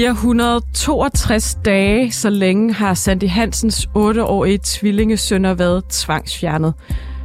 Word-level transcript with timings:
462 0.00 1.58
dage, 1.64 2.12
så 2.12 2.30
længe 2.30 2.74
har 2.74 2.94
Sandy 2.94 3.28
Hansens 3.28 3.88
8-årige 3.96 4.58
tvillingesønner 4.64 5.54
været 5.54 5.84
tvangsfjernet. 5.90 6.74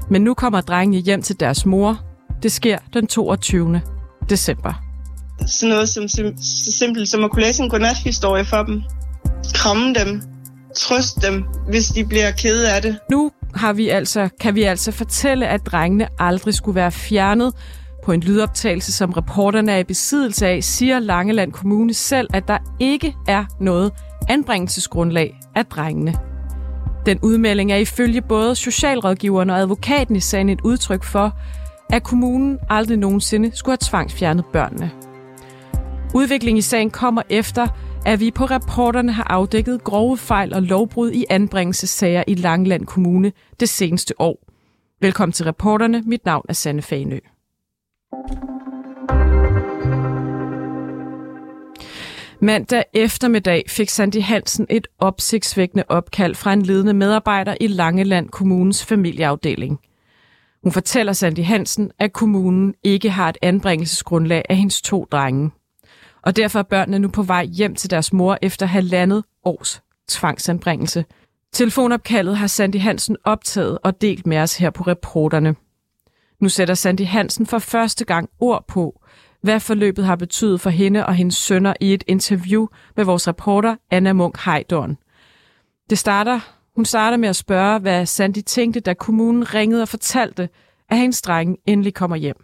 Men 0.09 0.21
nu 0.21 0.33
kommer 0.33 0.61
drengene 0.61 1.01
hjem 1.01 1.21
til 1.21 1.39
deres 1.39 1.65
mor. 1.65 1.99
Det 2.43 2.51
sker 2.51 2.77
den 2.93 3.07
22. 3.07 3.81
december. 4.29 4.73
Sådan 5.47 5.69
noget 5.69 5.89
som, 5.89 6.03
sim- 6.03 6.37
så 6.65 6.71
simpelt 6.71 7.09
som 7.09 7.23
at 7.23 7.31
kunne 7.31 7.43
læse 7.43 7.63
en 7.63 7.69
godnathistorie 7.69 8.45
for 8.45 8.63
dem. 8.63 8.81
Kramme 9.53 9.93
dem. 9.93 10.21
Trøste 10.75 11.27
dem, 11.27 11.43
hvis 11.69 11.87
de 11.87 12.05
bliver 12.05 12.31
kede 12.31 12.71
af 12.71 12.81
det. 12.81 12.97
Nu 13.11 13.31
har 13.53 13.73
vi 13.73 13.89
altså, 13.89 14.29
kan 14.41 14.55
vi 14.55 14.63
altså 14.63 14.91
fortælle, 14.91 15.47
at 15.47 15.65
drengene 15.65 16.07
aldrig 16.19 16.53
skulle 16.53 16.75
være 16.75 16.91
fjernet. 16.91 17.53
På 18.05 18.11
en 18.11 18.19
lydoptagelse, 18.19 18.91
som 18.91 19.11
reporterne 19.11 19.71
er 19.71 19.77
i 19.77 19.83
besiddelse 19.83 20.47
af, 20.47 20.63
siger 20.63 20.99
Langeland 20.99 21.51
Kommune 21.51 21.93
selv, 21.93 22.27
at 22.33 22.47
der 22.47 22.57
ikke 22.79 23.15
er 23.27 23.45
noget 23.59 23.91
anbringelsesgrundlag 24.29 25.39
af 25.55 25.65
drengene. 25.65 26.15
Den 27.05 27.19
udmelding 27.21 27.71
er 27.71 27.77
ifølge 27.77 28.21
både 28.21 28.55
socialrådgiveren 28.55 29.49
og 29.49 29.59
advokaten 29.59 30.15
i 30.15 30.19
sagen 30.19 30.49
et 30.49 30.61
udtryk 30.61 31.03
for, 31.03 31.39
at 31.89 32.03
kommunen 32.03 32.59
aldrig 32.69 32.97
nogensinde 32.97 33.51
skulle 33.53 33.73
have 33.73 33.89
tvangsfjernet 33.89 34.45
børnene. 34.45 34.91
Udviklingen 36.15 36.57
i 36.57 36.61
sagen 36.61 36.89
kommer 36.89 37.21
efter, 37.29 37.67
at 38.05 38.19
vi 38.19 38.31
på 38.31 38.45
reporterne 38.45 39.11
har 39.11 39.23
afdækket 39.23 39.83
grove 39.83 40.17
fejl 40.17 40.53
og 40.53 40.61
lovbrud 40.61 41.11
i 41.11 41.25
anbringelsessager 41.29 42.23
i 42.27 42.33
Langland 42.33 42.85
Kommune 42.85 43.31
det 43.59 43.69
seneste 43.69 44.21
år. 44.21 44.39
Velkommen 45.01 45.33
til 45.33 45.45
reporterne. 45.45 46.03
Mit 46.05 46.25
navn 46.25 46.45
er 46.49 46.53
Sanne 46.53 46.81
Fanø. 46.81 47.19
Mandag 52.39 52.83
eftermiddag 52.93 53.63
fik 53.67 53.89
Sandy 53.89 54.21
Hansen 54.21 54.67
et 54.69 54.87
opsigtsvækkende 54.99 55.83
opkald 55.89 56.35
fra 56.35 56.53
en 56.53 56.61
ledende 56.61 56.93
medarbejder 56.93 57.55
i 57.61 57.67
Langeland 57.67 58.29
Kommunens 58.29 58.85
familieafdeling. 58.85 59.79
Hun 60.63 60.71
fortæller 60.71 61.13
Sandy 61.13 61.43
Hansen, 61.43 61.91
at 61.99 62.13
kommunen 62.13 62.73
ikke 62.83 63.09
har 63.09 63.29
et 63.29 63.37
anbringelsesgrundlag 63.41 64.45
af 64.49 64.57
hendes 64.57 64.81
to 64.81 65.07
drenge. 65.11 65.51
Og 66.21 66.35
derfor 66.35 66.59
er 66.59 66.63
børnene 66.63 66.99
nu 66.99 67.07
på 67.07 67.23
vej 67.23 67.45
hjem 67.45 67.75
til 67.75 67.89
deres 67.89 68.13
mor 68.13 68.37
efter 68.41 68.65
halvandet 68.65 69.23
års 69.43 69.81
tvangsanbringelse. 70.09 71.05
Telefonopkaldet 71.53 72.37
har 72.37 72.47
Sandy 72.47 72.79
Hansen 72.79 73.17
optaget 73.23 73.77
og 73.83 74.01
delt 74.01 74.27
med 74.27 74.37
os 74.37 74.57
her 74.57 74.69
på 74.69 74.83
reporterne. 74.83 75.55
Nu 76.39 76.49
sætter 76.49 76.73
Sandy 76.73 77.05
Hansen 77.05 77.45
for 77.45 77.59
første 77.59 78.05
gang 78.05 78.29
ord 78.39 78.65
på, 78.67 79.01
hvad 79.45 79.59
forløbet 79.59 80.05
har 80.05 80.15
betydet 80.15 80.61
for 80.61 80.69
hende 80.69 81.05
og 81.05 81.15
hendes 81.15 81.35
sønner 81.35 81.73
i 81.81 81.93
et 81.93 82.03
interview 82.07 82.67
med 82.95 83.05
vores 83.05 83.27
reporter 83.27 83.75
Anna 83.91 84.13
Munk 84.13 84.37
Heidorn. 84.45 84.97
Det 85.89 85.97
starter, 85.97 86.39
hun 86.75 86.85
starter 86.85 87.17
med 87.17 87.29
at 87.29 87.35
spørge, 87.35 87.79
hvad 87.79 88.05
Sandy 88.05 88.41
tænkte, 88.45 88.79
da 88.79 88.93
kommunen 88.93 89.53
ringede 89.53 89.81
og 89.81 89.87
fortalte, 89.87 90.49
at 90.89 90.97
hendes 90.97 91.21
dreng 91.21 91.57
endelig 91.65 91.93
kommer 91.93 92.15
hjem. 92.15 92.35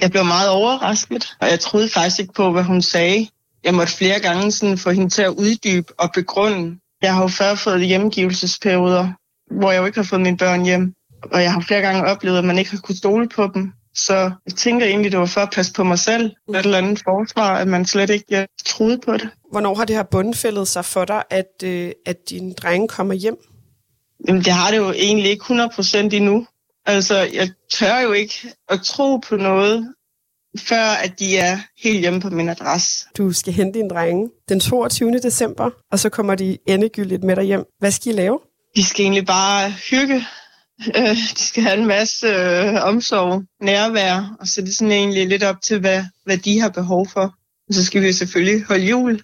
Jeg 0.00 0.10
blev 0.10 0.24
meget 0.24 0.50
overrasket, 0.50 1.36
og 1.40 1.48
jeg 1.48 1.60
troede 1.60 1.88
faktisk 1.88 2.20
ikke 2.20 2.32
på, 2.34 2.50
hvad 2.52 2.62
hun 2.62 2.82
sagde. 2.82 3.28
Jeg 3.64 3.74
måtte 3.74 3.96
flere 3.96 4.20
gange 4.20 4.52
sådan 4.52 4.78
få 4.78 4.90
hende 4.90 5.08
til 5.08 5.22
at 5.22 5.34
uddybe 5.38 5.92
og 5.98 6.10
begrunde. 6.14 6.78
Jeg 7.02 7.14
har 7.14 7.22
jo 7.22 7.28
før 7.28 7.54
fået 7.54 7.86
hjemmegivelsesperioder, 7.86 9.08
hvor 9.58 9.70
jeg 9.72 9.80
jo 9.80 9.86
ikke 9.86 9.98
har 9.98 10.04
fået 10.04 10.20
mine 10.20 10.36
børn 10.36 10.64
hjem. 10.64 10.94
Og 11.32 11.42
jeg 11.42 11.52
har 11.52 11.60
flere 11.60 11.80
gange 11.80 12.04
oplevet, 12.04 12.38
at 12.38 12.44
man 12.44 12.58
ikke 12.58 12.70
har 12.70 12.78
kunnet 12.78 12.98
stole 12.98 13.28
på 13.28 13.50
dem. 13.54 13.72
Så 13.96 14.30
jeg 14.46 14.54
tænker 14.54 14.86
egentlig, 14.86 15.12
det 15.12 15.20
var 15.20 15.26
for 15.26 15.40
at 15.40 15.50
passe 15.54 15.72
på 15.72 15.84
mig 15.84 15.98
selv. 15.98 16.24
Et 16.26 16.56
eller 16.56 16.78
andet 16.78 16.98
forsvar, 16.98 17.56
at 17.58 17.68
man 17.68 17.86
slet 17.86 18.10
ikke 18.10 18.24
jeg 18.30 18.46
troede 18.66 18.98
på 18.98 19.12
det. 19.12 19.28
Hvornår 19.50 19.74
har 19.74 19.84
det 19.84 19.96
her 19.96 20.02
bundfældet 20.02 20.68
sig 20.68 20.84
for 20.84 21.04
dig, 21.04 21.22
at, 21.30 21.62
øh, 21.64 21.92
at 22.06 22.16
dine 22.30 22.52
drenge 22.52 22.88
kommer 22.88 23.14
hjem? 23.14 23.36
Jamen, 24.28 24.42
det 24.42 24.52
har 24.52 24.70
det 24.70 24.76
jo 24.76 24.92
egentlig 24.92 25.30
ikke 25.30 25.44
100% 25.44 26.14
endnu. 26.16 26.46
Altså, 26.86 27.16
jeg 27.16 27.50
tør 27.72 28.00
jo 28.00 28.12
ikke 28.12 28.34
at 28.68 28.80
tro 28.84 29.16
på 29.16 29.36
noget, 29.36 29.94
før 30.58 30.84
at 31.04 31.18
de 31.18 31.38
er 31.38 31.58
helt 31.82 32.00
hjemme 32.00 32.20
på 32.20 32.30
min 32.30 32.48
adresse. 32.48 33.06
Du 33.18 33.32
skal 33.32 33.52
hente 33.52 33.78
dine 33.78 33.88
drenge 33.90 34.30
den 34.48 34.60
22. 34.60 35.18
december, 35.18 35.70
og 35.92 35.98
så 35.98 36.08
kommer 36.08 36.34
de 36.34 36.58
endegyldigt 36.66 37.24
med 37.24 37.36
dig 37.36 37.44
hjem. 37.44 37.64
Hvad 37.78 37.90
skal 37.90 38.12
I 38.12 38.16
lave? 38.16 38.38
De 38.76 38.84
skal 38.84 39.02
egentlig 39.02 39.26
bare 39.26 39.70
hygge. 39.90 40.24
Øh, 40.96 41.16
de 41.16 41.38
skal 41.38 41.62
have 41.62 41.78
en 41.78 41.86
masse 41.86 42.26
øh, 42.26 42.84
omsorg, 42.84 43.42
nærvær, 43.62 44.36
og 44.40 44.46
så 44.46 44.60
er 44.60 44.64
det 44.64 44.76
sådan 44.76 44.92
egentlig 44.92 45.28
lidt 45.28 45.42
op 45.42 45.62
til, 45.62 45.80
hvad, 45.80 46.04
hvad 46.24 46.38
de 46.38 46.60
har 46.60 46.68
behov 46.68 47.08
for. 47.08 47.34
Og 47.68 47.74
så 47.74 47.84
skal 47.84 48.02
vi 48.02 48.12
selvfølgelig 48.12 48.64
holde 48.64 48.86
jul 48.86 49.22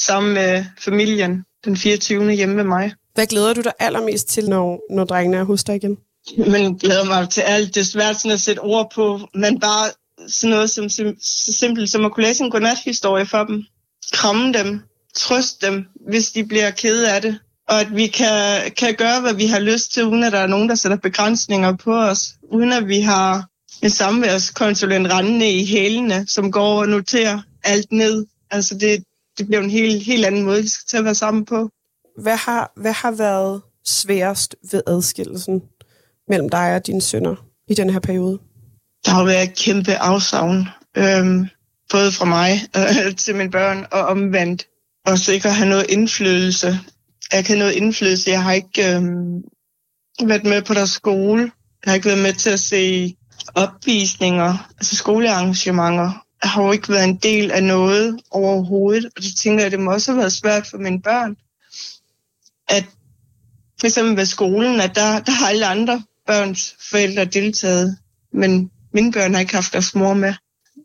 sammen 0.00 0.34
med 0.34 0.64
familien 0.78 1.44
den 1.64 1.76
24. 1.76 2.32
hjemme 2.32 2.54
med 2.54 2.64
mig. 2.64 2.92
Hvad 3.14 3.26
glæder 3.26 3.54
du 3.54 3.60
dig 3.60 3.72
allermest 3.78 4.28
til, 4.28 4.48
når, 4.48 4.94
når 4.94 5.04
drengene 5.04 5.36
er 5.36 5.44
hos 5.44 5.64
dig 5.64 5.76
igen? 5.76 5.96
Men 6.36 6.78
glæder 6.78 7.04
mig 7.04 7.30
til 7.30 7.40
alt. 7.40 7.74
Det 7.74 7.80
er 7.80 7.84
svært 7.84 8.16
sådan 8.16 8.30
at 8.30 8.40
sætte 8.40 8.60
ord 8.60 8.92
på, 8.94 9.28
men 9.34 9.60
bare 9.60 9.90
sådan 10.28 10.50
noget 10.50 10.70
som, 10.70 10.84
sim- 10.84 11.20
så 11.20 11.52
simpelt 11.52 11.90
som 11.90 12.04
at 12.04 12.12
kunne 12.12 12.26
læse 12.26 12.44
en 12.44 12.50
godnathistorie 12.50 13.26
for 13.26 13.44
dem. 13.44 13.64
Kramme 14.12 14.52
dem. 14.52 14.80
Trøste 15.16 15.66
dem, 15.66 15.84
hvis 16.08 16.30
de 16.30 16.46
bliver 16.46 16.70
kede 16.70 17.12
af 17.12 17.22
det. 17.22 17.38
Og 17.68 17.80
at 17.80 17.96
vi 17.96 18.06
kan, 18.06 18.70
kan 18.76 18.94
gøre, 18.94 19.20
hvad 19.20 19.34
vi 19.34 19.46
har 19.46 19.58
lyst 19.58 19.92
til, 19.92 20.04
uden 20.04 20.24
at 20.24 20.32
der 20.32 20.38
er 20.38 20.46
nogen, 20.46 20.68
der 20.68 20.74
sætter 20.74 20.98
begrænsninger 20.98 21.76
på 21.76 21.94
os. 21.94 22.34
Uden 22.52 22.72
at 22.72 22.88
vi 22.88 23.00
har 23.00 23.48
en 23.82 23.90
samværskonsulent 23.90 25.12
rendende 25.12 25.50
i 25.50 25.66
hælene, 25.66 26.26
som 26.28 26.52
går 26.52 26.80
og 26.80 26.88
noterer 26.88 27.40
alt 27.64 27.92
ned. 27.92 28.26
Altså 28.50 28.74
det, 28.74 29.04
det 29.38 29.46
bliver 29.46 29.62
en 29.62 29.70
helt, 29.70 30.04
helt 30.04 30.24
anden 30.24 30.42
måde, 30.42 30.62
vi 30.62 30.68
skal 30.68 30.86
til 30.88 30.96
at 30.96 31.04
være 31.04 31.14
sammen 31.14 31.44
på. 31.44 31.70
Hvad 32.18 32.36
har, 32.36 32.72
hvad 32.76 32.92
har 32.92 33.10
været 33.10 33.62
sværest 33.86 34.56
ved 34.70 34.82
adskillelsen 34.86 35.62
mellem 36.28 36.48
dig 36.48 36.74
og 36.74 36.86
dine 36.86 37.02
sønner 37.02 37.34
i 37.68 37.74
den 37.74 37.90
her 37.90 38.00
periode? 38.00 38.38
Der 39.04 39.10
har 39.10 39.24
været 39.24 39.42
et 39.42 39.56
kæmpe 39.56 39.94
afsavn, 39.94 40.68
øhm, 40.96 41.46
både 41.90 42.12
fra 42.12 42.24
mig 42.24 42.60
øh, 42.76 43.16
til 43.24 43.36
mine 43.36 43.50
børn 43.50 43.86
og 43.92 44.00
omvendt. 44.00 44.66
Og 45.06 45.18
så 45.18 45.32
ikke 45.32 45.48
at 45.48 45.54
have 45.54 45.68
noget 45.68 45.86
indflydelse. 45.88 46.78
Jeg 47.32 47.44
kan 47.44 47.58
noget 47.58 47.72
indflydelse. 47.72 48.30
Jeg 48.30 48.42
har 48.42 48.52
ikke 48.52 48.94
øhm, 48.94 49.42
været 50.26 50.44
med 50.44 50.62
på 50.62 50.74
deres 50.74 50.90
skole. 50.90 51.42
Jeg 51.84 51.90
har 51.90 51.94
ikke 51.94 52.08
været 52.08 52.22
med 52.22 52.32
til 52.32 52.50
at 52.50 52.60
se 52.60 53.16
opvisninger, 53.54 54.70
altså 54.78 54.96
skolearrangementer. 54.96 56.24
Jeg 56.42 56.50
har 56.50 56.62
jo 56.62 56.72
ikke 56.72 56.88
været 56.88 57.04
en 57.04 57.16
del 57.16 57.50
af 57.50 57.62
noget 57.64 58.20
overhovedet, 58.30 59.04
og 59.04 59.22
det 59.22 59.36
tænker 59.36 59.64
jeg, 59.64 59.70
det 59.70 59.80
må 59.80 59.92
også 59.92 60.12
have 60.12 60.18
været 60.18 60.32
svært 60.32 60.66
for 60.66 60.78
mine 60.78 61.02
børn. 61.02 61.36
At 62.68 62.84
for 63.80 63.86
eksempel 63.86 64.16
ved 64.16 64.26
skolen, 64.26 64.80
at 64.80 64.94
der, 64.94 65.20
der 65.20 65.32
har 65.32 65.48
alle 65.48 65.66
andre 65.66 66.02
børns 66.26 66.76
forældre 66.90 67.24
deltaget, 67.24 67.98
men 68.32 68.70
mine 68.94 69.12
børn 69.12 69.34
har 69.34 69.40
ikke 69.40 69.54
haft 69.54 69.72
deres 69.72 69.94
mor 69.94 70.14
med. 70.14 70.34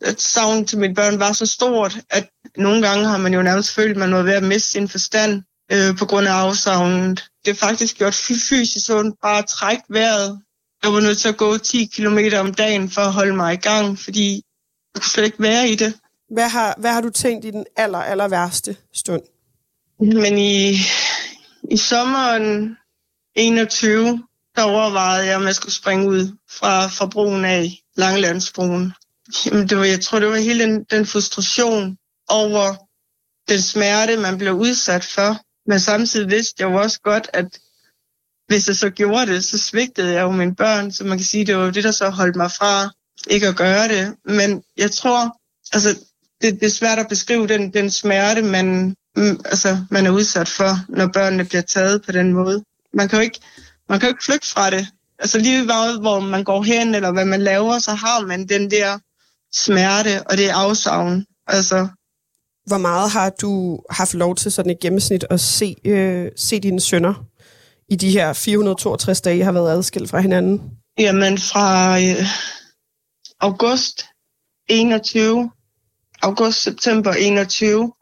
At 0.01 0.21
savn 0.21 0.65
til 0.65 0.77
mine 0.77 0.95
børn 0.95 1.19
var 1.19 1.31
så 1.31 1.45
stort, 1.45 1.97
at 2.09 2.29
nogle 2.57 2.87
gange 2.87 3.05
har 3.05 3.17
man 3.17 3.33
jo 3.33 3.41
nærmest 3.41 3.71
følt, 3.75 3.91
at 3.91 3.97
man 3.97 4.13
var 4.13 4.23
ved 4.23 4.33
at 4.33 4.43
miste 4.43 4.69
sin 4.69 4.87
forstand 4.89 5.43
øh, 5.71 5.97
på 5.97 6.05
grund 6.05 6.27
af 6.27 6.31
afsavnet. 6.31 7.23
Det 7.45 7.51
er 7.51 7.55
faktisk 7.55 7.97
gjort 7.97 8.13
fysisk 8.13 8.89
ondt 8.89 9.15
bare 9.21 9.37
at 9.37 9.45
trække 9.45 9.83
vejret. 9.89 10.41
Jeg 10.83 10.93
var 10.93 10.99
nødt 10.99 11.17
til 11.17 11.29
at 11.29 11.37
gå 11.37 11.57
10 11.57 11.85
km 11.85 12.17
om 12.39 12.53
dagen 12.53 12.89
for 12.89 13.01
at 13.01 13.13
holde 13.13 13.35
mig 13.35 13.53
i 13.53 13.57
gang, 13.57 13.99
fordi 13.99 14.43
jeg 14.93 15.01
kunne 15.01 15.09
slet 15.09 15.25
ikke 15.25 15.43
være 15.43 15.69
i 15.69 15.75
det. 15.75 15.93
Hvad 16.33 16.49
har, 16.49 16.75
hvad 16.77 16.93
har 16.93 17.01
du 17.01 17.09
tænkt 17.09 17.45
i 17.45 17.51
den 17.51 17.65
aller, 17.75 17.99
aller 17.99 18.27
værste 18.27 18.77
stund? 18.93 19.21
Men 19.99 20.37
i, 20.37 20.75
i 21.71 21.77
sommeren 21.77 22.77
21, 23.35 24.23
der 24.55 24.63
overvejede 24.63 25.25
jeg, 25.25 25.35
om 25.35 25.43
jeg 25.43 25.55
skulle 25.55 25.73
springe 25.73 26.07
ud 26.07 26.37
fra, 26.49 26.87
fra 26.87 27.05
broen 27.05 27.45
af 27.45 27.81
Langelandsbroen. 27.95 28.93
Jamen, 29.45 29.69
det 29.69 29.77
var, 29.77 29.85
jeg 29.85 30.01
tror, 30.01 30.19
det 30.19 30.27
var 30.27 30.35
hele 30.35 30.63
den, 30.63 30.83
den 30.83 31.05
frustration 31.05 31.97
over 32.29 32.75
den 33.49 33.61
smerte, 33.61 34.17
man 34.17 34.37
blev 34.37 34.53
udsat 34.53 35.03
for. 35.03 35.37
Men 35.69 35.79
samtidig 35.79 36.29
vidste 36.29 36.63
jeg 36.63 36.71
jo 36.71 36.75
også 36.75 36.99
godt, 37.01 37.29
at 37.33 37.59
hvis 38.47 38.67
jeg 38.67 38.75
så 38.75 38.89
gjorde 38.89 39.27
det, 39.33 39.43
så 39.43 39.57
svigtede 39.57 40.13
jeg 40.13 40.21
jo 40.21 40.31
mine 40.31 40.55
børn. 40.55 40.91
Så 40.91 41.03
man 41.03 41.17
kan 41.17 41.25
sige, 41.25 41.45
det 41.45 41.57
var 41.57 41.71
det, 41.71 41.83
der 41.83 41.91
så 41.91 42.09
holdt 42.09 42.35
mig 42.35 42.51
fra 42.51 42.89
ikke 43.27 43.47
at 43.47 43.55
gøre 43.55 43.87
det. 43.87 44.15
Men 44.25 44.63
jeg 44.77 44.91
tror, 44.91 45.37
altså, 45.73 45.89
det, 46.41 46.53
det 46.59 46.63
er 46.63 46.69
svært 46.69 46.99
at 46.99 47.07
beskrive 47.07 47.47
den, 47.47 47.73
den 47.73 47.91
smerte, 47.91 48.41
man, 48.41 48.95
mm, 49.15 49.39
altså, 49.45 49.85
man 49.91 50.05
er 50.05 50.11
udsat 50.11 50.49
for, 50.49 50.71
når 50.89 51.07
børnene 51.07 51.45
bliver 51.45 51.61
taget 51.61 52.01
på 52.05 52.11
den 52.11 52.33
måde. 52.33 52.63
Man 52.93 53.09
kan 53.09 53.19
jo 53.19 53.23
ikke, 53.23 53.39
man 53.89 53.99
kan 53.99 54.09
jo 54.09 54.13
ikke 54.13 54.25
flygte 54.25 54.47
fra 54.47 54.69
det. 54.69 54.87
Altså 55.19 55.39
lige 55.39 55.65
meget, 55.65 55.99
hvor 55.99 56.19
man 56.19 56.43
går 56.43 56.63
hen, 56.63 56.95
eller 56.95 57.11
hvad 57.11 57.25
man 57.25 57.41
laver, 57.41 57.79
så 57.79 57.91
har 57.91 58.25
man 58.25 58.47
den 58.47 58.71
der 58.71 58.99
smerte, 59.53 60.23
og 60.27 60.37
det 60.37 60.49
afsavn. 60.49 61.25
Altså, 61.47 61.87
hvor 62.69 62.77
meget 62.77 63.11
har 63.11 63.29
du 63.29 63.79
haft 63.89 64.13
lov 64.13 64.35
til 64.35 64.51
sådan 64.51 64.71
et 64.71 64.79
gennemsnit 64.79 65.25
at 65.29 65.39
se, 65.39 65.75
øh, 65.85 66.31
se 66.35 66.59
dine 66.59 66.79
sønner 66.79 67.13
i 67.89 67.95
de 67.95 68.11
her 68.11 68.33
462 68.33 69.21
dage, 69.21 69.37
I 69.37 69.41
har 69.41 69.51
været 69.51 69.71
adskilt 69.71 70.09
fra 70.09 70.19
hinanden? 70.19 70.61
Jamen 70.99 71.37
fra 71.37 71.99
øh, 71.99 72.25
august 73.39 74.05
21, 74.67 75.51
august-september 76.21 77.13
21, 77.13 77.93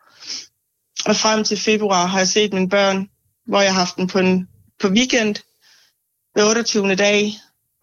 Og 1.06 1.16
frem 1.16 1.44
til 1.44 1.58
februar 1.58 2.06
har 2.06 2.18
jeg 2.18 2.28
set 2.28 2.54
mine 2.54 2.70
børn, 2.70 3.10
hvor 3.46 3.62
jeg 3.62 3.74
har 3.74 3.80
haft 3.80 3.98
dem 3.98 4.08
på, 4.08 4.20
en, 4.20 4.48
på 4.82 4.88
weekend 4.88 5.36
ved 6.36 6.44
28. 6.44 6.96
dag. 6.96 7.34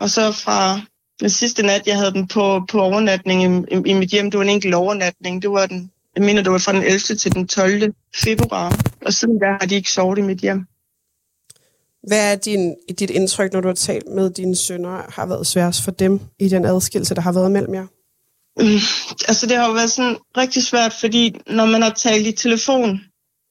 Og 0.01 0.11
så 0.11 0.33
fra 0.33 0.81
den 1.21 1.31
sidste 1.31 1.63
nat, 1.63 1.87
jeg 1.87 1.97
havde 1.97 2.13
dem 2.13 2.27
på, 2.27 2.63
på 2.71 2.81
overnatning 2.81 3.43
i, 3.43 3.75
i, 3.75 3.91
i 3.91 3.93
mit 3.93 4.11
hjem, 4.11 4.31
det 4.31 4.39
var 4.39 4.45
en 4.45 4.51
enkelt 4.51 4.75
overnatning. 4.75 5.43
Det 5.43 5.51
var 5.51 5.67
den, 5.67 5.91
jeg 6.17 6.25
mener, 6.25 6.43
det 6.43 6.53
var 6.53 6.59
fra 6.59 6.73
den 6.73 6.83
11. 6.83 6.99
til 6.99 7.35
den 7.35 7.49
12. 7.49 7.93
februar. 8.25 8.81
Og 9.07 9.13
siden 9.13 9.41
der 9.41 9.51
har 9.61 9.67
de 9.67 9.75
ikke 9.75 9.91
sovet 9.91 10.19
i 10.19 10.23
mit 10.23 10.39
hjem. 10.39 10.67
Hvad 12.09 12.33
er 12.33 12.37
din, 12.37 12.75
dit 12.99 13.11
indtryk, 13.11 13.53
når 13.53 13.61
du 13.61 13.69
har 13.69 13.75
talt 13.75 14.07
med 14.07 14.31
dine 14.31 14.57
sønner, 14.57 15.03
har 15.09 15.27
været 15.27 15.47
sværest 15.47 15.85
for 15.85 15.91
dem 15.91 16.21
i 16.39 16.49
den 16.49 16.65
adskillelse, 16.65 17.15
der 17.15 17.21
har 17.21 17.33
været 17.33 17.53
mellem 17.53 17.75
jer? 17.75 17.87
Mm, 18.57 18.81
altså 19.29 19.47
det 19.47 19.57
har 19.57 19.67
jo 19.67 19.73
været 19.73 19.91
sådan 19.91 20.17
rigtig 20.37 20.63
svært, 20.63 20.93
fordi 21.01 21.37
når 21.47 21.67
man 21.67 21.83
har 21.83 21.91
talt 21.91 22.27
i 22.27 22.33
telefon, 22.33 23.01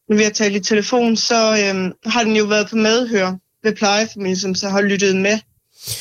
når 0.10 0.15
vi 0.18 0.24
har 0.24 0.30
talt 0.30 0.56
i 0.56 0.60
telefon, 0.60 1.15
så 1.15 1.57
øhm, 1.63 1.92
har 2.06 2.24
den 2.24 2.36
jo 2.36 2.45
været 2.45 2.69
på 2.69 2.75
medhør 2.75 3.33
ved 3.63 3.75
plejefamilien, 3.75 4.38
som 4.38 4.56
så 4.56 4.69
har 4.69 4.81
lyttet 4.81 5.15
med. 5.15 5.39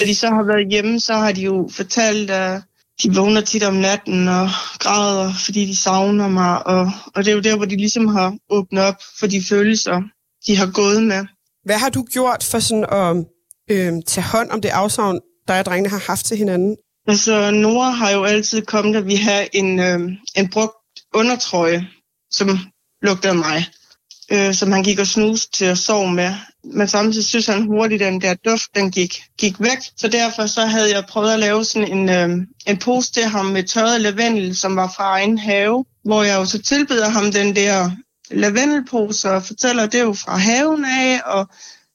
De 0.06 0.14
så 0.14 0.28
har 0.28 0.42
været 0.42 0.70
hjemme, 0.70 1.00
så 1.00 1.14
har 1.14 1.32
de 1.32 1.40
jo 1.40 1.68
fortalt, 1.72 2.30
at 2.30 2.62
de 3.02 3.14
vågner 3.14 3.40
tit 3.40 3.62
om 3.62 3.74
natten 3.74 4.28
og 4.28 4.48
græder, 4.78 5.32
fordi 5.44 5.66
de 5.66 5.76
savner 5.76 6.28
mig. 6.28 6.66
Og, 6.66 6.90
og 7.14 7.24
det 7.24 7.30
er 7.30 7.34
jo 7.34 7.40
der, 7.40 7.56
hvor 7.56 7.64
de 7.64 7.76
ligesom 7.76 8.06
har 8.06 8.36
åbnet 8.50 8.82
op 8.82 9.02
for 9.18 9.26
de 9.26 9.42
følelser, 9.48 10.02
de 10.46 10.56
har 10.56 10.70
gået 10.72 11.02
med. 11.02 11.26
Hvad 11.64 11.78
har 11.78 11.88
du 11.88 12.04
gjort 12.12 12.44
for 12.50 12.58
sådan 12.58 12.84
at 12.84 13.16
øh, 13.70 13.92
tage 14.06 14.24
hånd 14.24 14.50
om 14.50 14.60
det 14.60 14.68
afsavn, 14.68 15.20
dig 15.48 15.58
og 15.58 15.64
drengene 15.64 15.88
har 15.88 16.02
haft 16.06 16.24
til 16.26 16.36
hinanden? 16.36 16.76
Altså, 17.06 17.50
Nora 17.50 17.90
har 17.90 18.10
jo 18.10 18.24
altid 18.24 18.62
kommet, 18.62 18.96
at 18.96 19.06
vi 19.06 19.16
har 19.16 19.46
en, 19.52 19.80
øh, 19.80 20.00
en 20.36 20.48
brugt 20.50 20.74
undertrøje, 21.14 21.88
som 22.30 22.58
lugter 23.02 23.28
af 23.28 23.36
mig, 23.36 23.64
øh, 24.30 24.54
som 24.54 24.72
han 24.72 24.82
gik 24.82 24.98
og 24.98 25.06
snus 25.06 25.46
til 25.46 25.64
at 25.64 25.78
sove 25.78 26.12
med. 26.12 26.34
Men 26.64 26.88
samtidig 26.88 27.24
synes 27.24 27.46
han 27.46 27.66
hurtigt, 27.66 28.02
at 28.02 28.12
den 28.12 28.20
der 28.20 28.34
duft, 28.34 28.74
den 28.74 28.90
gik, 28.90 29.22
gik 29.38 29.60
væk. 29.60 29.78
Så 29.96 30.08
derfor 30.08 30.46
så 30.46 30.66
havde 30.66 30.94
jeg 30.94 31.04
prøvet 31.08 31.32
at 31.32 31.38
lave 31.38 31.64
sådan 31.64 31.92
en, 31.92 32.08
øh, 32.08 32.46
en 32.66 32.76
pose 32.76 33.12
til 33.12 33.24
ham 33.24 33.46
med 33.46 33.62
tørret 33.62 34.00
lavendel, 34.00 34.56
som 34.56 34.76
var 34.76 34.92
fra 34.96 35.04
egen 35.04 35.38
have, 35.38 35.84
hvor 36.04 36.22
jeg 36.22 36.36
jo 36.36 36.44
så 36.44 36.62
tilbyder 36.62 37.08
ham 37.08 37.32
den 37.32 37.56
der 37.56 37.90
lavendelpose 38.30 39.30
og 39.30 39.42
fortæller, 39.42 39.82
at 39.82 39.92
det 39.92 40.00
er 40.00 40.04
jo 40.04 40.12
fra 40.12 40.36
haven 40.36 40.84
af, 40.84 41.20
og 41.26 41.48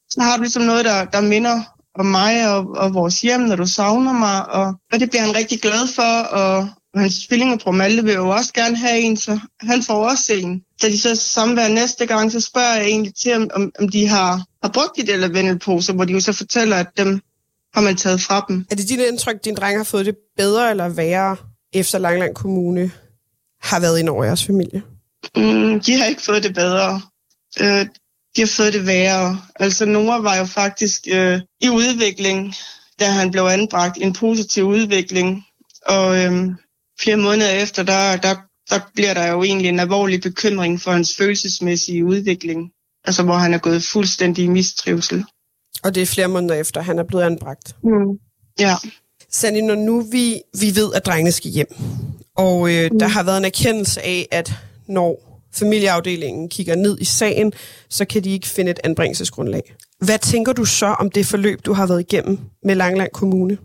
så 0.10 0.22
har 0.22 0.36
du 0.36 0.42
ligesom 0.42 0.64
noget, 0.64 0.86
der, 0.86 1.06
der 1.06 1.22
minder 1.22 1.62
om 2.00 2.06
mig 2.06 2.50
og, 2.56 2.68
og 2.78 2.94
vores 2.94 3.22
hjem, 3.22 3.40
når 3.40 3.56
du 3.56 3.66
savner 3.66 4.14
mig, 4.14 4.50
og, 4.50 4.74
og 4.94 5.00
det 5.00 5.10
bliver 5.10 5.22
han 5.22 5.36
rigtig 5.36 5.62
glad 5.62 5.88
for, 5.96 6.20
og, 6.40 6.70
og 6.94 7.00
hans 7.00 7.28
tvillingebror 7.28 7.72
Malte 7.72 8.04
vil 8.04 8.14
jo 8.14 8.30
også 8.30 8.54
gerne 8.54 8.78
have 8.78 9.00
en, 9.00 9.18
så 9.18 9.40
han 9.60 9.84
får 9.84 10.10
også 10.10 10.34
en. 10.34 10.62
Da 10.82 10.88
de 10.88 10.98
så 10.98 11.16
samvær 11.16 11.68
næste 11.68 12.06
gang, 12.06 12.32
så 12.32 12.42
spørger 12.42 12.76
jeg 12.76 12.86
egentlig 12.86 13.16
til, 13.16 13.34
om, 13.34 13.72
om 13.80 13.90
de 13.90 14.08
har, 14.08 14.46
har 14.64 14.72
brugt 14.74 14.98
de 14.98 15.08
der 15.08 15.18
lavendelposer, 15.18 15.94
hvor 15.94 16.06
de 16.06 16.14
jo 16.14 16.20
så 16.20 16.34
fortæller, 16.34 16.76
at 16.76 16.88
dem 16.98 17.22
har 17.74 17.82
man 17.82 17.96
taget 17.96 18.22
fra 18.22 18.46
dem. 18.48 18.66
Er 18.72 18.76
det 18.76 18.90
dit 18.90 19.00
indtryk, 19.00 19.36
at 19.36 19.46
din 19.46 19.56
dreng 19.56 19.78
har 19.78 19.84
fået 19.84 20.06
det 20.06 20.16
bedre 20.38 20.70
eller 20.70 20.90
værre, 20.90 21.36
efter 21.74 22.00
Langland 22.00 22.36
Kommune 22.36 22.92
har 23.62 23.80
været 23.80 24.00
ind 24.00 24.10
over 24.10 24.24
jeres 24.24 24.46
familie? 24.46 24.84
Mm, 25.36 25.80
de 25.80 25.94
har 25.94 26.06
ikke 26.06 26.22
fået 26.22 26.44
det 26.44 26.54
bedre. 26.54 27.02
Øh, 27.60 27.86
de 28.36 28.42
har 28.42 28.48
fået 28.48 28.74
det 28.74 28.86
værre. 28.86 29.42
Altså 29.56 29.86
Nora 29.86 30.22
var 30.22 30.36
jo 30.36 30.46
faktisk 30.46 31.08
øh, 31.12 31.42
i 31.62 31.70
udvikling, 31.70 32.54
da 33.00 33.06
han 33.06 33.32
blev 33.32 33.44
anbragt, 33.44 33.98
en 34.02 34.14
positiv 34.14 34.64
udvikling. 34.64 35.44
Og 35.86 36.24
øh, 36.24 36.48
flere 37.02 37.18
måneder 37.18 37.50
efter, 37.50 37.84
der, 37.84 38.18
der, 38.18 38.36
der 38.70 38.80
bliver 38.94 39.14
der 39.14 39.28
jo 39.28 39.44
egentlig 39.44 39.70
en 39.70 39.80
alvorlig 39.80 40.22
bekymring 40.22 40.82
for 40.82 40.92
hans 40.92 41.16
følelsesmæssige 41.18 42.06
udvikling. 42.06 42.72
Altså 43.06 43.24
hvor 43.24 43.36
han 43.36 43.54
er 43.54 43.58
gået 43.58 43.84
fuldstændig 43.84 44.44
i 44.44 44.48
mistrivsel. 44.48 45.26
Og 45.84 45.96
det 45.96 46.02
er 46.02 46.06
flere 46.06 46.28
måneder 46.28 46.56
efter, 46.56 46.82
han 46.82 47.00
er 47.00 47.04
blevet 47.04 47.24
anbragt? 47.24 47.76
Mm. 47.84 48.20
Ja. 48.60 48.76
Sandy, 49.32 49.58
når 49.58 49.76
nu 49.76 50.02
vi, 50.02 50.42
vi 50.60 50.76
ved, 50.76 50.94
at 50.94 51.06
drengene 51.06 51.32
skal 51.32 51.52
hjem, 51.52 51.68
og 52.36 52.74
øh, 52.74 52.90
mm. 52.92 53.00
der 53.00 53.08
har 53.08 53.24
været 53.24 53.38
en 53.38 53.46
erkendelse 53.46 54.02
af, 54.02 54.28
at 54.32 54.54
når 54.88 55.42
familieafdelingen 55.56 56.50
kigger 56.50 56.76
ned 56.76 56.98
i 57.02 57.06
sagen, 57.06 57.54
så 57.90 58.06
kan 58.06 58.24
de 58.24 58.30
ikke 58.30 58.48
finde 58.48 58.72
et 58.72 58.80
anbringelsesgrundlag. 58.84 59.76
Hvad 60.00 60.20
tænker 60.20 60.54
du 60.54 60.66
så 60.66 60.86
om 60.86 61.12
det 61.12 61.26
forløb, 61.26 61.66
du 61.66 61.74
har 61.74 61.88
været 61.88 62.00
igennem 62.00 62.40
med 62.64 62.76
Langland 62.76 63.12
Kommune? 63.14 63.58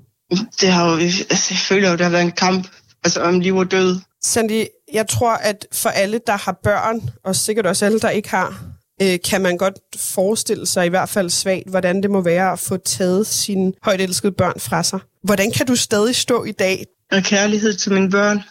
Det 0.61 0.69
har 0.69 0.91
jo, 0.91 0.97
altså, 0.97 1.47
jeg 1.51 1.59
føler 1.59 1.91
jo, 1.91 1.97
det 1.97 2.05
har 2.05 2.11
været 2.11 2.25
en 2.25 2.33
kamp 2.33 2.67
altså, 3.05 3.21
om 3.21 3.41
liv 3.41 3.57
og 3.57 3.71
død. 3.71 3.97
Sandy, 4.25 4.67
jeg 4.93 5.09
tror, 5.09 5.33
at 5.33 5.67
for 5.73 5.89
alle, 5.89 6.21
der 6.27 6.37
har 6.37 6.61
børn, 6.63 7.11
og 7.25 7.37
sikkert 7.37 7.67
også 7.67 7.85
alle, 7.85 8.01
der 8.01 8.11
ikke 8.11 8.31
har, 8.31 8.65
øh, 9.03 9.19
kan 9.25 9.41
man 9.41 9.57
godt 9.57 9.79
forestille 9.97 10.67
sig, 10.67 10.87
i 10.87 10.89
hvert 10.89 11.09
fald 11.09 11.31
svagt, 11.31 11.69
hvordan 11.69 12.03
det 12.03 12.11
må 12.11 12.21
være 12.21 12.53
at 12.53 12.59
få 12.59 12.77
taget 12.77 13.27
sine 13.27 13.73
højt 13.83 14.01
elskede 14.01 14.33
børn 14.33 14.61
fra 14.61 14.83
sig. 14.83 15.01
Hvordan 15.23 15.53
kan 15.53 15.67
du 15.67 15.77
stadig 15.77 16.17
stå 16.17 16.45
i 16.45 16.53
dag? 16.53 16.87
Og 17.13 17.23
kærlighed 17.23 17.75
til 17.75 17.93
mine 17.93 18.11
børn. 18.11 18.43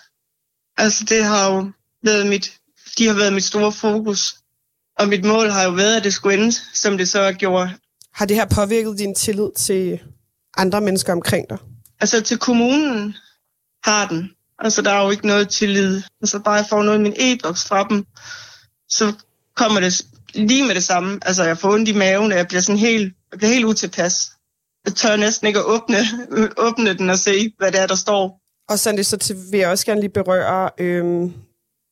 Altså, 0.78 1.06
det 1.10 1.24
har 1.24 1.54
jo 1.54 1.72
været 2.04 2.28
mit, 2.28 2.54
de 2.98 3.08
har 3.08 3.14
været 3.14 3.34
mit 3.34 3.44
store 3.44 3.72
fokus. 3.72 4.36
Og 5.00 5.08
mit 5.08 5.26
mål 5.26 5.50
har 5.50 5.64
jo 5.64 5.72
været, 5.72 5.98
at 5.98 6.04
det 6.04 6.14
skulle 6.14 6.38
ende, 6.38 6.52
som 6.74 6.98
det 6.98 7.10
så 7.10 7.34
gjort. 7.34 7.70
Har 8.14 8.26
det 8.26 8.36
her 8.36 8.46
påvirket 8.46 8.98
din 8.98 9.16
tillid 9.16 9.50
til 9.58 10.00
andre 10.58 10.82
mennesker 10.82 11.14
omkring 11.14 11.50
dig? 11.50 11.58
Altså 12.00 12.22
til 12.22 12.38
kommunen 12.38 13.16
har 13.84 14.08
den. 14.08 14.32
Altså 14.62 14.82
der 14.82 14.92
er 14.92 15.04
jo 15.04 15.12
ikke 15.12 15.28
noget 15.28 15.50
tillid. 15.50 16.02
Altså 16.22 16.40
bare 16.40 16.54
jeg 16.54 16.66
får 16.70 16.84
noget 16.84 17.00
i 17.00 17.02
min 17.02 17.16
e-boks 17.18 17.68
fra 17.68 17.88
dem, 17.90 18.06
så 18.90 19.14
kommer 19.56 19.80
det 19.80 20.02
lige 20.34 20.68
med 20.68 20.76
det 20.76 20.84
samme. 20.84 21.20
Altså 21.22 21.44
jeg 21.44 21.58
får 21.58 21.74
ondt 21.74 21.90
i 21.90 21.94
maven, 21.94 22.32
og 22.32 22.38
jeg 22.38 22.48
bliver 22.48 22.62
sådan 22.62 22.80
helt, 22.80 23.14
jeg 23.32 23.38
bliver 23.40 23.54
helt 23.54 23.66
utilpas. 23.66 24.32
Jeg 24.86 24.94
tør 24.94 25.16
næsten 25.16 25.48
ikke 25.48 25.60
at 25.60 25.66
åbne, 25.66 25.98
åbne 26.68 26.94
den 26.94 27.10
og 27.10 27.18
se, 27.18 27.54
hvad 27.58 27.72
det 27.72 27.80
er, 27.82 27.88
der 27.88 27.96
står. 27.96 28.40
Og 28.70 28.80
Sandy, 28.80 29.02
så 29.02 29.18
til, 29.18 29.36
vil 29.52 29.60
jeg 29.60 29.70
også 29.70 29.86
gerne 29.86 30.02
lige 30.02 30.12
berøre 30.14 30.70
øhm, 30.78 31.34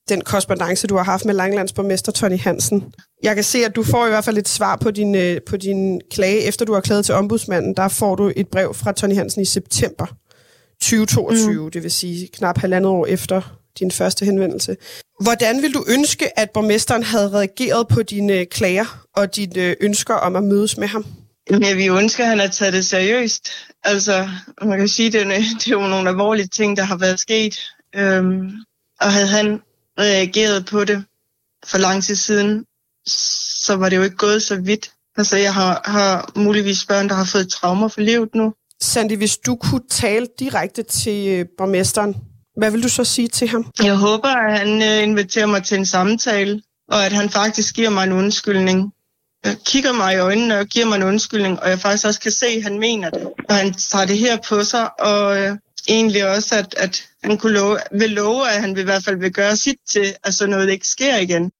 den 0.09 0.21
korrespondence, 0.21 0.87
du 0.87 0.97
har 0.97 1.03
haft 1.03 1.25
med 1.25 1.33
Langlandsborgmester 1.33 2.11
Tony 2.11 2.39
Hansen. 2.39 2.93
Jeg 3.23 3.35
kan 3.35 3.43
se, 3.43 3.65
at 3.65 3.75
du 3.75 3.83
får 3.83 4.05
i 4.05 4.09
hvert 4.09 4.23
fald 4.23 4.37
et 4.37 4.47
svar 4.47 4.75
på 4.75 4.91
din, 4.91 5.15
øh, 5.15 5.41
på 5.49 5.57
din 5.57 6.01
klage, 6.11 6.41
efter 6.41 6.65
du 6.65 6.73
har 6.73 6.81
klaget 6.81 7.05
til 7.05 7.15
ombudsmanden. 7.15 7.75
Der 7.77 7.87
får 7.87 8.15
du 8.15 8.31
et 8.35 8.47
brev 8.47 8.73
fra 8.73 8.91
Tony 8.91 9.15
Hansen 9.15 9.41
i 9.41 9.45
september 9.45 10.05
2022, 10.81 11.63
mm. 11.63 11.71
det 11.71 11.83
vil 11.83 11.91
sige 11.91 12.27
knap 12.27 12.57
halvandet 12.57 12.91
år 12.91 13.05
efter 13.05 13.41
din 13.79 13.91
første 13.91 14.25
henvendelse. 14.25 14.77
Hvordan 15.21 15.61
vil 15.61 15.73
du 15.73 15.85
ønske, 15.87 16.39
at 16.39 16.51
borgmesteren 16.51 17.03
havde 17.03 17.29
reageret 17.29 17.87
på 17.87 18.03
dine 18.03 18.45
klager 18.45 19.05
og 19.15 19.35
dine 19.35 19.75
ønsker 19.81 20.13
om 20.13 20.35
at 20.35 20.43
mødes 20.43 20.77
med 20.77 20.87
ham? 20.87 21.05
Ja, 21.61 21.73
vi 21.73 21.87
ønsker, 21.87 22.23
at 22.23 22.29
han 22.29 22.39
har 22.39 22.47
taget 22.47 22.73
det 22.73 22.85
seriøst. 22.85 23.49
Altså, 23.83 24.29
man 24.61 24.79
kan 24.79 24.87
sige, 24.87 25.07
at 25.07 25.13
det, 25.13 25.27
det 25.59 25.67
er 25.67 25.71
jo 25.71 25.87
nogle 25.87 26.09
alvorlige 26.09 26.47
ting, 26.47 26.77
der 26.77 26.83
har 26.83 26.97
været 26.97 27.19
sket. 27.19 27.59
Øhm, 27.95 28.51
og 29.01 29.11
havde 29.11 29.27
han 29.27 29.61
reageret 29.99 30.65
på 30.65 30.83
det 30.85 31.03
for 31.65 31.77
lang 31.77 32.03
tid 32.03 32.15
siden, 32.15 32.65
så 33.65 33.75
var 33.75 33.89
det 33.89 33.97
jo 33.97 34.03
ikke 34.03 34.15
gået 34.15 34.41
så 34.41 34.55
vidt. 34.61 34.91
Altså, 35.17 35.37
jeg 35.37 35.53
har, 35.53 35.81
har 35.85 36.31
muligvis 36.35 36.85
børn, 36.85 37.09
der 37.09 37.15
har 37.15 37.25
fået 37.25 37.49
traumer 37.49 37.87
for 37.87 38.01
livet 38.01 38.35
nu. 38.35 38.53
Sandy, 38.81 39.17
hvis 39.17 39.37
du 39.37 39.55
kunne 39.55 39.87
tale 39.89 40.27
direkte 40.39 40.83
til 40.83 41.27
øh, 41.27 41.45
borgmesteren, 41.57 42.15
hvad 42.57 42.71
vil 42.71 42.83
du 42.83 42.89
så 42.89 43.03
sige 43.03 43.27
til 43.27 43.47
ham? 43.47 43.71
Jeg 43.83 43.95
håber, 43.95 44.29
at 44.29 44.59
han 44.59 44.81
øh, 44.81 45.03
inviterer 45.03 45.45
mig 45.45 45.63
til 45.63 45.77
en 45.77 45.85
samtale, 45.85 46.61
og 46.87 47.05
at 47.05 47.13
han 47.13 47.29
faktisk 47.29 47.75
giver 47.75 47.89
mig 47.89 48.03
en 48.03 48.11
undskyldning. 48.11 48.93
Jeg 49.45 49.55
kigger 49.65 49.93
mig 49.93 50.13
i 50.13 50.17
øjnene 50.17 50.59
og 50.59 50.65
giver 50.65 50.85
mig 50.85 50.95
en 50.95 51.03
undskyldning, 51.03 51.59
og 51.59 51.69
jeg 51.69 51.79
faktisk 51.79 52.05
også 52.05 52.19
kan 52.19 52.31
se, 52.31 52.45
at 52.45 52.63
han 52.63 52.79
mener 52.79 53.09
det. 53.09 53.23
Og 53.49 53.55
han 53.55 53.73
tager 53.73 54.05
det 54.05 54.17
her 54.17 54.37
på 54.49 54.63
sig, 54.63 55.01
og 55.01 55.37
øh, 55.37 55.57
egentlig 55.89 56.29
også, 56.29 56.55
at, 56.55 56.75
at 56.77 57.03
han 57.23 57.37
kunne 57.37 57.53
love, 57.53 57.77
vil 57.91 58.09
love, 58.09 58.49
at 58.49 58.61
han 58.61 58.77
i 58.77 58.81
hvert 58.81 59.03
fald 59.03 59.17
vil 59.19 59.33
gøre 59.33 59.55
sit 59.55 59.77
til, 59.89 60.15
at 60.23 60.33
sådan 60.33 60.49
noget 60.49 60.69
ikke 60.69 60.87
sker 60.87 61.17
igen. 61.17 61.51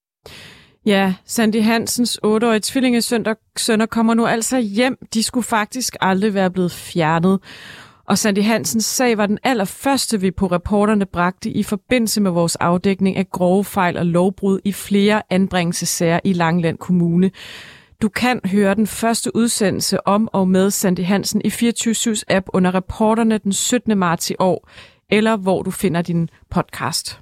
Ja, 0.86 1.14
Sandy 1.24 1.62
Hansens 1.62 2.20
8-årige 2.24 2.60
tvillingesønner 2.60 3.86
kommer 3.90 4.14
nu 4.14 4.26
altså 4.26 4.58
hjem. 4.58 4.98
De 5.14 5.22
skulle 5.22 5.44
faktisk 5.44 5.96
aldrig 6.00 6.34
være 6.34 6.50
blevet 6.50 6.72
fjernet. 6.72 7.40
Og 8.04 8.18
Sandy 8.18 8.42
Hansens 8.42 8.84
sag 8.84 9.18
var 9.18 9.26
den 9.26 9.38
allerførste, 9.42 10.20
vi 10.20 10.30
på 10.30 10.46
reporterne 10.46 11.06
bragte 11.06 11.50
i 11.50 11.62
forbindelse 11.62 12.20
med 12.20 12.30
vores 12.30 12.56
afdækning 12.56 13.16
af 13.16 13.30
grove 13.30 13.64
fejl 13.64 13.96
og 13.96 14.06
lovbrud 14.06 14.60
i 14.64 14.72
flere 14.72 15.22
anbringelsesager 15.30 16.20
i 16.24 16.32
Langland 16.32 16.78
Kommune. 16.78 17.30
Du 18.02 18.08
kan 18.08 18.40
høre 18.44 18.74
den 18.74 18.86
første 18.86 19.36
udsendelse 19.36 20.06
om 20.06 20.28
og 20.32 20.48
med 20.48 20.70
Sandy 20.70 21.04
Hansen 21.04 21.42
i 21.44 21.50
24 21.50 22.16
app 22.28 22.46
under 22.52 22.74
reporterne 22.74 23.38
den 23.38 23.52
17. 23.52 23.98
marts 23.98 24.30
i 24.30 24.34
år, 24.38 24.68
eller 25.10 25.36
hvor 25.36 25.62
du 25.62 25.70
finder 25.70 26.02
din 26.02 26.28
podcast. 26.50 27.20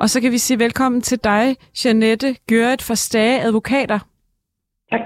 Og 0.00 0.10
så 0.10 0.20
kan 0.20 0.32
vi 0.32 0.38
sige 0.38 0.58
velkommen 0.58 1.02
til 1.02 1.18
dig, 1.24 1.56
Janette 1.84 2.36
Gøret 2.48 2.82
fra 2.82 2.94
Stage 2.94 3.42
Advokater. 3.42 3.98
Tak. 4.90 5.00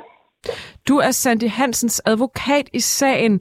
Du 0.89 0.97
er 0.97 1.11
Sandy 1.11 1.49
Hansens 1.49 2.03
advokat 2.05 2.69
i 2.73 2.81
sagen, 2.81 3.41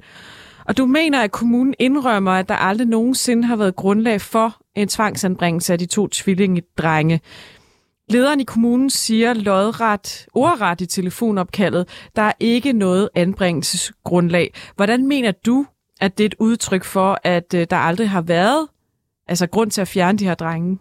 Og 0.65 0.77
du 0.77 0.85
mener, 0.85 1.21
at 1.21 1.31
kommunen 1.31 1.73
indrømmer, 1.79 2.31
at 2.31 2.49
der 2.49 2.55
aldrig 2.55 2.87
nogensinde 2.87 3.47
har 3.47 3.55
været 3.55 3.75
grundlag 3.75 4.21
for 4.21 4.57
en 4.75 4.87
tvangsanbringelse 4.87 5.73
af 5.73 5.79
de 5.79 5.85
to 5.85 6.07
tvillingedrenge. 6.07 7.21
Lederen 8.09 8.39
i 8.39 8.43
kommunen 8.43 8.89
siger 8.89 9.33
lodret, 9.33 10.27
ordret 10.33 10.81
i 10.81 10.85
telefonopkaldet, 10.85 12.09
der 12.15 12.21
er 12.21 12.33
ikke 12.39 12.73
noget 12.73 13.09
anbringelsesgrundlag. 13.15 14.53
Hvordan 14.75 15.07
mener 15.07 15.31
du, 15.31 15.65
at 16.01 16.17
det 16.17 16.23
er 16.23 16.27
et 16.27 16.35
udtryk 16.39 16.83
for, 16.83 17.19
at 17.23 17.53
øh, 17.53 17.67
der 17.69 17.77
aldrig 17.77 18.09
har 18.09 18.21
været 18.21 18.67
altså 19.27 19.47
grund 19.47 19.71
til 19.71 19.81
at 19.81 19.87
fjerne 19.87 20.17
de 20.17 20.25
her 20.25 20.35
drenge? 20.35 20.79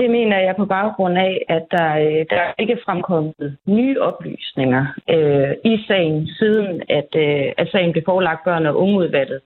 Det 0.00 0.10
mener 0.10 0.38
jeg 0.38 0.56
på 0.56 0.64
baggrund 0.64 1.18
af, 1.18 1.44
at 1.48 1.64
der, 1.70 1.90
øh, 2.04 2.26
der 2.30 2.40
er 2.46 2.52
ikke 2.58 2.78
fremkommet 2.84 3.56
nye 3.66 4.00
oplysninger 4.00 4.84
øh, 5.10 5.72
i 5.72 5.84
sagen, 5.88 6.28
siden 6.38 6.82
at, 6.88 7.10
øh, 7.16 7.52
at 7.58 7.68
sagen 7.72 7.92
blev 7.92 8.04
forelagt 8.04 8.44
børn- 8.44 8.66
og 8.66 8.76
ungeudvalget. 8.76 9.40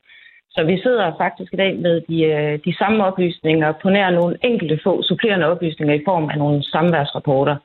Så 0.50 0.64
vi 0.64 0.80
sidder 0.82 1.12
faktisk 1.18 1.52
i 1.52 1.56
dag 1.56 1.76
med 1.76 2.00
de, 2.08 2.22
øh, 2.24 2.58
de 2.64 2.76
samme 2.78 3.04
oplysninger 3.04 3.72
på 3.82 3.90
nær 3.90 4.10
nogle 4.10 4.38
enkelte 4.42 4.80
få 4.84 5.02
supplerende 5.02 5.46
oplysninger 5.46 5.94
i 5.94 6.04
form 6.04 6.30
af 6.30 6.38
nogle 6.38 6.62
samværsrapporter. 6.62 7.56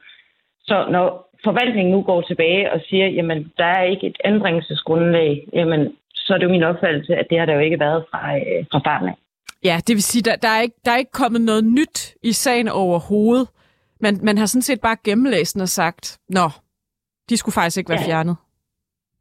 Så 0.64 0.86
når 0.90 1.30
forvaltningen 1.44 1.92
nu 1.94 2.02
går 2.02 2.22
tilbage 2.22 2.72
og 2.74 2.82
siger, 2.90 3.08
jamen 3.08 3.52
der 3.58 3.66
er 3.66 3.84
ikke 3.84 4.08
et 4.08 4.18
anbringelsesgrundlag, 4.24 5.48
jamen 5.54 5.96
så 6.14 6.34
er 6.34 6.38
det 6.38 6.46
jo 6.46 6.52
min 6.52 6.64
opfattelse, 6.64 7.16
at 7.16 7.28
det 7.30 7.40
har 7.40 7.46
der 7.46 7.54
jo 7.54 7.60
ikke 7.60 7.80
været 7.80 8.04
fra, 8.12 8.36
øh, 8.38 8.66
fra 8.72 8.80
starten 8.80 9.08
af. 9.08 9.16
Ja, 9.64 9.80
det 9.88 9.94
vil 9.96 10.04
sige, 10.04 10.22
der, 10.22 10.36
der, 10.36 10.48
er 10.48 10.62
ikke, 10.62 10.76
der 10.86 10.92
er 10.92 10.98
ikke 10.98 11.12
kommet 11.12 11.42
noget 11.42 11.64
nyt 11.64 12.16
i 12.24 12.32
sagen 12.32 12.68
overhovedet. 12.68 13.48
Man, 14.02 14.20
man 14.24 14.38
har 14.38 14.46
sådan 14.46 14.62
set 14.62 14.82
bare 14.82 14.98
gennemlæst 15.06 15.62
og 15.62 15.68
sagt, 15.68 16.20
nå, 16.30 16.50
de 17.30 17.38
skulle 17.38 17.54
faktisk 17.54 17.78
ikke 17.78 17.90
være 17.90 18.02
ja. 18.02 18.08
fjernet. 18.08 18.36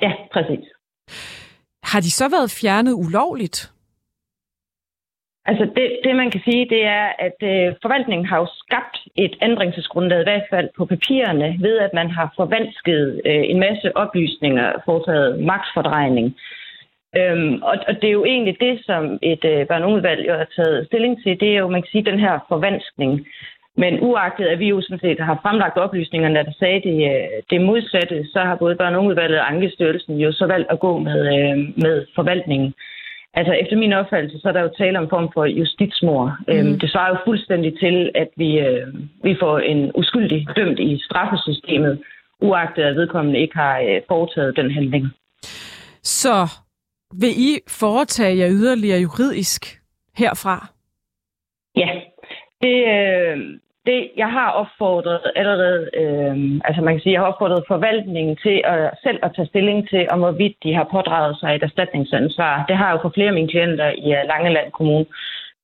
Ja, 0.02 0.12
præcis. 0.32 0.64
Har 1.82 2.00
de 2.00 2.10
så 2.10 2.28
været 2.28 2.50
fjernet 2.50 2.92
ulovligt? 2.92 3.72
Altså 5.50 5.64
det, 5.76 5.86
det 6.04 6.16
man 6.16 6.30
kan 6.30 6.42
sige, 6.44 6.68
det 6.74 6.82
er, 6.84 7.06
at 7.26 7.38
øh, 7.52 7.74
forvaltningen 7.82 8.26
har 8.26 8.38
jo 8.38 8.48
skabt 8.62 8.96
et 9.16 9.34
ændringsgrundlag, 9.42 10.20
i 10.20 10.28
hvert 10.30 10.48
fald 10.50 10.68
på 10.76 10.84
papirerne, 10.86 11.48
ved 11.60 11.78
at 11.78 11.90
man 11.94 12.10
har 12.10 12.32
forvansket 12.36 13.20
øh, 13.30 13.44
en 13.52 13.60
masse 13.66 13.96
oplysninger, 13.96 14.66
foretaget 14.84 15.40
magtfordrejning. 15.50 16.26
Øhm, 17.16 17.62
og, 17.62 17.76
og 17.88 17.94
det 18.00 18.08
er 18.08 18.18
jo 18.20 18.24
egentlig 18.24 18.56
det, 18.60 18.80
som 18.84 19.18
et 19.22 19.44
øh, 19.44 19.66
børneudvalg 19.66 20.28
jo 20.28 20.34
har 20.34 20.48
taget 20.56 20.86
stilling 20.86 21.22
til. 21.22 21.40
Det 21.40 21.48
er 21.54 21.58
jo, 21.58 21.68
man 21.68 21.82
kan 21.82 21.90
sige, 21.90 22.10
den 22.10 22.20
her 22.20 22.38
forvanskning. 22.48 23.26
Men 23.76 24.00
uagtet, 24.00 24.46
at 24.46 24.58
vi 24.58 24.68
jo 24.68 24.80
sådan 24.80 25.00
set 25.00 25.20
har 25.20 25.38
fremlagt 25.42 25.76
oplysningerne, 25.76 26.34
der 26.34 26.52
sagde 26.58 26.80
det, 26.88 26.98
øh, 27.12 27.42
det 27.50 27.60
modsatte, 27.60 28.26
så 28.32 28.40
har 28.40 28.56
både 28.56 28.76
børn- 28.76 28.94
og 28.94 29.50
Ankestyrelsen 29.50 30.16
jo 30.16 30.32
så 30.32 30.46
valgt 30.46 30.70
at 30.70 30.80
gå 30.80 30.98
med, 30.98 31.20
øh, 31.36 31.58
med 31.84 32.06
forvaltningen. 32.14 32.74
Altså 33.34 33.52
efter 33.52 33.76
min 33.76 33.92
opfattelse, 33.92 34.38
så 34.40 34.48
er 34.48 34.52
der 34.52 34.60
jo 34.60 34.70
tale 34.78 34.98
om 34.98 35.04
en 35.04 35.10
form 35.10 35.28
for 35.34 35.44
justitsmor. 35.44 36.36
Mm. 36.48 36.54
Øhm, 36.54 36.78
det 36.78 36.90
svarer 36.90 37.08
jo 37.08 37.16
fuldstændig 37.24 37.78
til, 37.78 38.10
at 38.14 38.28
vi, 38.36 38.58
øh, 38.58 38.86
vi 39.22 39.36
får 39.40 39.58
en 39.58 39.92
uskyldig 39.94 40.46
dømt 40.56 40.78
i 40.78 41.00
straffesystemet, 41.04 42.02
uagtet 42.40 42.82
at 42.82 42.96
vedkommende 42.96 43.40
ikke 43.40 43.56
har 43.56 43.78
øh, 43.80 44.00
foretaget 44.08 44.56
den 44.56 44.70
handling. 44.70 45.06
Så 46.02 46.34
vil 47.12 47.30
I 47.30 47.60
foretage 47.68 48.38
jer 48.38 48.48
yderligere 48.50 49.00
juridisk 49.00 49.80
herfra? 50.16 50.66
Ja, 51.76 51.90
det, 52.62 52.76
øh, 52.96 53.58
det, 53.86 54.10
jeg 54.16 54.30
har 54.38 54.50
opfordret 54.50 55.20
allerede, 55.36 55.90
øh, 56.00 56.36
altså 56.64 56.80
man 56.82 56.94
kan 56.94 57.00
sige, 57.02 57.12
jeg 57.12 57.20
har 57.20 57.32
opfordret 57.32 57.64
forvaltningen 57.68 58.36
til 58.36 58.62
at 58.64 58.90
selv 59.02 59.18
at 59.22 59.32
tage 59.36 59.48
stilling 59.48 59.88
til, 59.88 60.06
om 60.10 60.18
hvorvidt 60.18 60.56
de 60.62 60.74
har 60.74 60.86
pådraget 60.90 61.36
sig 61.40 61.50
et 61.54 61.62
erstatningsansvar. 61.62 62.64
Det 62.68 62.76
har 62.76 62.86
jeg 62.86 62.94
jo 62.96 63.02
for 63.02 63.12
flere 63.14 63.28
af 63.28 63.34
mine 63.34 63.48
klienter 63.48 63.88
i 63.88 64.06
øh, 64.18 64.22
Langeland 64.32 64.72
Kommune. 64.72 65.06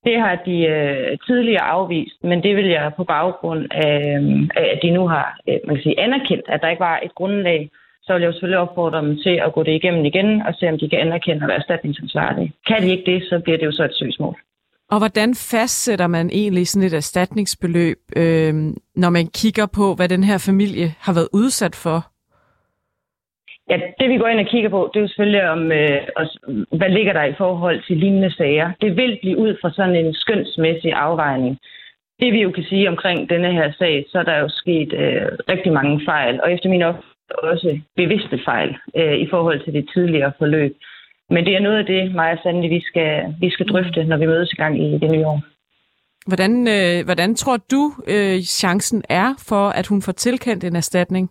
Det 0.05 0.21
har 0.21 0.35
de 0.47 0.57
øh, 0.77 1.19
tidligere 1.27 1.71
afvist, 1.77 2.19
men 2.25 2.43
det 2.43 2.57
vil 2.57 2.67
jeg 2.67 2.93
på 2.97 3.05
baggrund 3.05 3.63
af, 3.71 4.19
øh, 4.21 4.49
at 4.73 4.79
de 4.83 4.91
nu 4.91 5.09
har 5.09 5.39
øh, 5.49 5.59
man 5.67 5.77
kan 5.77 5.83
sige, 5.83 6.01
anerkendt, 6.01 6.47
at 6.49 6.61
der 6.63 6.69
ikke 6.69 6.87
var 6.91 7.01
et 7.03 7.15
grundlag, 7.15 7.71
så 8.05 8.13
vil 8.13 8.23
jeg 8.23 8.29
jo 8.29 8.33
selvfølgelig 8.33 8.59
opfordre 8.59 8.99
dem 8.99 9.17
til 9.25 9.41
at 9.47 9.53
gå 9.53 9.63
det 9.63 9.73
igennem 9.73 10.05
igen 10.05 10.43
og 10.43 10.55
se, 10.55 10.69
om 10.69 10.79
de 10.79 10.89
kan 10.89 10.99
anerkende 10.99 11.43
at 11.43 11.49
være 11.49 11.57
erstatningsansvarlige. 11.57 12.53
Kan 12.67 12.83
de 12.83 12.91
ikke 12.91 13.13
det, 13.13 13.23
så 13.31 13.41
bliver 13.45 13.59
det 13.59 13.67
jo 13.67 13.73
så 13.73 13.85
et 13.85 13.95
søgsmål. 13.95 14.37
Og 14.91 14.99
hvordan 14.99 15.35
fastsætter 15.53 16.07
man 16.07 16.31
egentlig 16.33 16.69
sådan 16.69 16.87
et 16.87 16.95
erstatningsbeløb, 16.95 17.99
øh, 18.17 18.55
når 18.97 19.11
man 19.11 19.27
kigger 19.27 19.67
på, 19.67 19.95
hvad 19.95 20.09
den 20.09 20.25
her 20.25 20.39
familie 20.49 20.89
har 21.01 21.15
været 21.15 21.29
udsat 21.33 21.75
for? 21.85 21.99
Ja, 23.71 23.77
det 23.99 24.09
vi 24.11 24.19
går 24.19 24.27
ind 24.27 24.41
og 24.41 24.47
kigger 24.47 24.71
på, 24.71 24.91
det 24.93 24.99
er 24.99 25.05
jo 25.05 25.09
selvfølgelig 25.09 25.49
om, 25.51 25.73
øh, 25.73 26.01
også, 26.17 26.65
hvad 26.79 26.89
ligger 26.89 27.13
der 27.13 27.25
i 27.25 27.35
forhold 27.39 27.83
til 27.87 27.97
lignende 27.97 28.35
sager. 28.35 28.73
Det 28.81 28.97
vil 28.97 29.19
blive 29.23 29.39
ud 29.39 29.57
fra 29.61 29.71
sådan 29.73 29.97
en 29.97 30.15
skønsmæssig 30.15 30.93
afvejning. 30.93 31.59
Det 32.21 32.33
vi 32.33 32.41
jo 32.43 32.51
kan 32.51 32.65
sige 32.65 32.89
omkring 32.89 33.31
denne 33.31 33.53
her 33.53 33.73
sag, 33.79 34.05
så 34.09 34.19
er 34.19 34.23
der 34.23 34.39
jo 34.39 34.49
sket 34.49 34.93
øh, 34.93 35.27
rigtig 35.49 35.73
mange 35.73 36.01
fejl, 36.05 36.41
og 36.43 36.53
efter 36.53 36.69
min 36.69 36.83
opfattelse 36.83 37.14
også 37.31 37.81
bevidste 37.97 38.39
fejl 38.45 38.77
øh, 38.97 39.15
i 39.15 39.27
forhold 39.31 39.65
til 39.65 39.73
det 39.73 39.91
tidligere 39.95 40.33
forløb. 40.39 40.77
Men 41.31 41.45
det 41.45 41.55
er 41.57 41.61
noget 41.61 41.79
af 41.79 41.87
det, 41.87 42.15
mig 42.15 42.33
og 42.33 42.39
Sande, 42.43 42.69
vi 42.69 42.81
skal, 42.81 43.35
vi 43.41 43.51
skal 43.51 43.69
drøfte, 43.69 44.05
når 44.05 44.17
vi 44.17 44.27
mødes 44.27 44.53
i 44.53 44.57
gang 44.57 44.81
i 44.85 44.99
det 44.99 45.11
nye 45.13 45.27
år. 45.27 45.41
Hvordan, 46.27 46.69
øh, 46.69 47.05
hvordan 47.05 47.35
tror 47.35 47.57
du, 47.57 47.93
øh, 48.09 48.41
chancen 48.41 49.03
er 49.09 49.29
for, 49.49 49.69
at 49.69 49.87
hun 49.87 50.03
får 50.03 50.13
tilkendt 50.13 50.65
en 50.65 50.77
erstatning? 50.77 51.31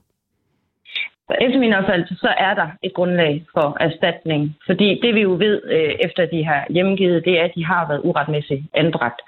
Efter 1.41 1.59
min 1.59 1.73
opfattelse, 1.73 2.15
så 2.15 2.33
er 2.37 2.53
der 2.53 2.67
et 2.83 2.93
grundlag 2.93 3.45
for 3.53 3.77
erstatning. 3.79 4.55
Fordi 4.65 4.99
det 5.03 5.15
vi 5.15 5.21
jo 5.21 5.31
ved, 5.31 5.61
øh, 5.75 5.93
efter 6.05 6.25
de 6.25 6.45
har 6.45 6.65
hjemgivet, 6.69 7.25
det 7.25 7.39
er, 7.39 7.43
at 7.43 7.51
de 7.55 7.65
har 7.65 7.87
været 7.87 8.01
uretmæssigt 8.03 8.61
anbragt. 8.73 9.21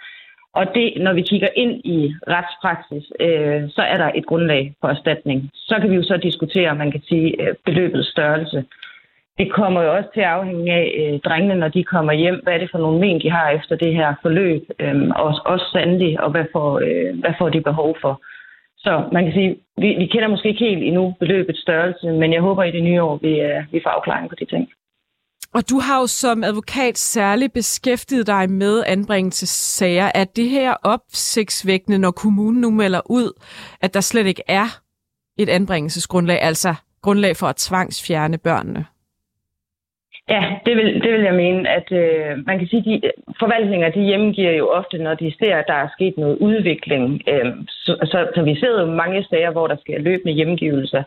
Og 0.55 0.65
det, 0.75 0.93
når 0.97 1.13
vi 1.13 1.21
kigger 1.21 1.47
ind 1.55 1.74
i 1.85 2.13
retspraksis, 2.27 3.05
øh, 3.19 3.69
så 3.69 3.81
er 3.81 3.97
der 3.97 4.09
et 4.15 4.25
grundlag 4.25 4.74
for 4.81 4.88
erstatning. 4.88 5.50
Så 5.53 5.75
kan 5.81 5.89
vi 5.91 5.95
jo 5.95 6.03
så 6.03 6.17
diskutere, 6.17 6.75
man 6.75 6.91
kan 6.91 7.01
sige, 7.09 7.41
øh, 7.41 7.55
beløbets 7.65 8.12
størrelse 8.12 8.63
det 9.38 9.51
kommer 9.51 9.81
jo 9.81 9.95
også 9.95 10.09
til 10.13 10.21
at 10.21 10.35
afhænge 10.38 10.74
af 10.74 10.88
øh, 11.00 11.19
drengene, 11.19 11.55
når 11.55 11.67
de 11.67 11.83
kommer 11.83 12.13
hjem. 12.13 12.39
Hvad 12.43 12.53
er 12.53 12.57
det 12.57 12.71
for 12.71 12.77
nogle 12.77 13.00
men, 13.00 13.21
de 13.21 13.31
har 13.31 13.50
efter 13.50 13.75
det 13.75 13.93
her 13.93 14.13
forløb? 14.21 14.63
Øh, 14.79 15.09
og 15.15 15.39
også 15.45 15.65
sandelig, 15.74 16.19
og 16.24 16.31
hvad 16.31 16.45
får, 16.51 16.79
øh, 16.85 17.19
hvad 17.19 17.33
får 17.39 17.50
de 17.50 17.62
behov 17.62 17.97
for? 18.01 18.21
Så 18.77 19.03
man 19.12 19.24
kan 19.24 19.33
sige, 19.33 19.57
vi, 19.77 19.95
vi 20.00 20.05
kender 20.05 20.27
måske 20.27 20.50
ikke 20.50 20.65
helt 20.65 20.83
endnu 20.83 21.15
beløbets 21.19 21.62
størrelse, 21.62 22.07
men 22.12 22.33
jeg 22.33 22.41
håber 22.41 22.63
i 22.63 22.71
det 22.71 22.83
nye 22.83 23.01
år, 23.01 23.19
vi, 23.21 23.39
øh, 23.39 23.63
vi 23.71 23.79
får 23.83 23.89
afklaring 23.89 24.29
på 24.29 24.35
de 24.39 24.45
ting. 24.45 24.69
Og 25.55 25.62
du 25.69 25.77
har 25.79 26.00
jo 26.01 26.07
som 26.07 26.43
advokat 26.43 26.97
særligt 26.97 27.53
beskæftiget 27.53 28.27
dig 28.27 28.50
med 28.50 28.83
anbringelsessager. 28.88 30.12
Er 30.15 30.24
det 30.35 30.50
her 30.50 30.74
opsigtsvækkende, 30.83 32.00
når 32.00 32.12
kommunen 32.12 32.62
nu 32.62 32.71
melder 32.71 33.01
ud, 33.09 33.29
at 33.81 33.93
der 33.93 34.01
slet 34.01 34.27
ikke 34.27 34.43
er 34.47 34.67
et 35.38 35.50
anbringelsesgrundlag, 35.50 36.41
altså 36.41 36.75
grundlag 37.01 37.35
for 37.35 37.47
at 37.47 37.55
tvangsfjerne 37.55 38.38
børnene? 38.38 38.85
Ja, 40.29 40.43
det 40.65 40.75
vil, 40.77 41.01
det 41.03 41.12
vil 41.13 41.21
jeg 41.21 41.33
mene, 41.33 41.69
at 41.69 41.91
øh, 41.91 42.45
man 42.47 42.59
kan 42.59 42.67
sige, 42.67 42.79
at 42.79 42.85
de 42.85 43.01
forvaltninger 43.39 43.89
de 43.89 44.01
hjemgiver 44.01 44.51
jo 44.51 44.69
ofte, 44.69 44.97
når 44.97 45.15
de 45.15 45.33
ser, 45.39 45.55
at 45.55 45.65
der 45.67 45.74
er 45.74 45.89
sket 45.95 46.17
noget 46.17 46.38
udvikling. 46.38 47.21
Øh, 47.27 47.51
så, 47.67 47.93
så, 48.12 48.27
så 48.35 48.41
vi 48.43 48.55
ser 48.55 48.79
jo 48.81 48.85
mange 48.85 49.25
sager, 49.29 49.51
hvor 49.51 49.67
der 49.67 49.77
sker 49.83 50.00
løbende 50.00 50.33
hjemgivelser. 50.33 51.03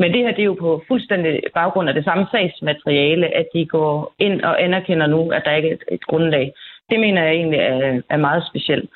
Men 0.00 0.12
det 0.12 0.20
her 0.24 0.30
det 0.36 0.42
er 0.42 0.52
jo 0.52 0.64
på 0.66 0.84
fuldstændig 0.88 1.42
baggrund 1.54 1.88
af 1.88 1.94
det 1.94 2.04
samme 2.04 2.26
sagsmateriale, 2.30 3.26
at 3.40 3.46
de 3.54 3.66
går 3.66 4.14
ind 4.18 4.40
og 4.42 4.62
anerkender 4.64 5.06
nu, 5.06 5.30
at 5.30 5.42
der 5.44 5.56
ikke 5.56 5.68
er 5.68 5.74
et, 5.74 5.84
et 5.92 6.04
grundlag. 6.10 6.52
Det 6.90 7.00
mener 7.00 7.22
jeg 7.22 7.34
egentlig 7.34 7.60
er, 7.60 8.02
er 8.10 8.16
meget 8.16 8.42
specielt. 8.50 8.90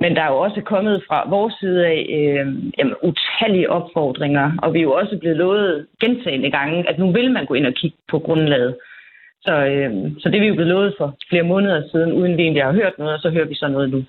Men 0.00 0.16
der 0.16 0.22
er 0.22 0.30
jo 0.32 0.38
også 0.38 0.60
kommet 0.60 1.04
fra 1.08 1.28
vores 1.28 1.54
side 1.60 1.86
af 1.86 2.00
øh, 2.18 2.46
jamen, 2.78 2.94
utallige 3.02 3.70
opfordringer, 3.70 4.52
og 4.62 4.74
vi 4.74 4.78
er 4.78 4.82
jo 4.82 4.92
også 4.92 5.18
blevet 5.18 5.36
lovet 5.36 5.86
gentagende 6.00 6.50
gange, 6.50 6.88
at 6.88 6.98
nu 6.98 7.12
vil 7.12 7.30
man 7.32 7.46
gå 7.46 7.54
ind 7.54 7.66
og 7.66 7.74
kigge 7.74 7.96
på 8.10 8.18
grundlaget. 8.18 8.76
Så, 9.42 9.52
øh, 9.52 9.92
så 10.20 10.28
det 10.28 10.36
er 10.36 10.40
vi 10.40 10.46
jo 10.46 10.54
blevet 10.54 10.72
lovet 10.74 10.94
for 10.98 11.16
flere 11.30 11.42
måneder 11.42 11.88
siden, 11.90 12.12
uden 12.12 12.36
vi 12.36 12.42
egentlig 12.42 12.64
har 12.64 12.72
hørt 12.72 12.98
noget, 12.98 13.14
og 13.14 13.20
så 13.20 13.30
hører 13.30 13.48
vi 13.48 13.54
så 13.54 13.68
noget 13.68 13.90
nu. 13.90 14.04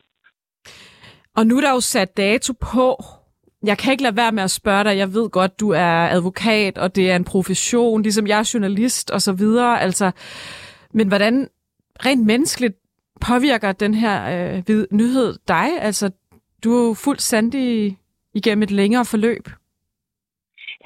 Og 1.38 1.46
nu 1.46 1.58
er 1.58 1.62
der 1.62 1.74
jo 1.74 1.80
sat 1.80 2.18
dato 2.18 2.54
på. 2.74 2.88
Jeg 3.64 3.78
kan 3.78 3.92
ikke 3.92 4.04
lade 4.04 4.18
være 4.18 4.32
med 4.32 4.44
at 4.44 4.52
spørge 4.52 4.84
dig. 4.84 4.98
Jeg 4.98 5.14
ved 5.14 5.30
godt, 5.30 5.60
du 5.60 5.70
er 5.70 6.08
advokat, 6.16 6.78
og 6.78 6.96
det 6.96 7.12
er 7.12 7.16
en 7.16 7.26
profession, 7.26 8.02
ligesom 8.02 8.28
jeg 8.28 8.40
er 8.40 8.52
journalist 8.54 9.12
og 9.12 9.22
så 9.22 9.34
videre. 9.34 9.82
Altså, 9.82 10.12
men 10.94 11.08
hvordan 11.08 11.48
rent 12.06 12.26
menneskeligt 12.26 12.76
påvirker 13.22 13.72
den 13.72 13.94
her 13.94 14.18
øh, 14.34 14.86
nyhed 14.92 15.34
dig? 15.48 15.68
Altså, 15.82 16.12
du 16.64 16.70
er 16.78 16.88
jo 16.88 16.94
fuldstændig 17.06 17.98
igennem 18.34 18.64
et 18.64 18.72
længere 18.72 19.06
forløb. 19.06 19.46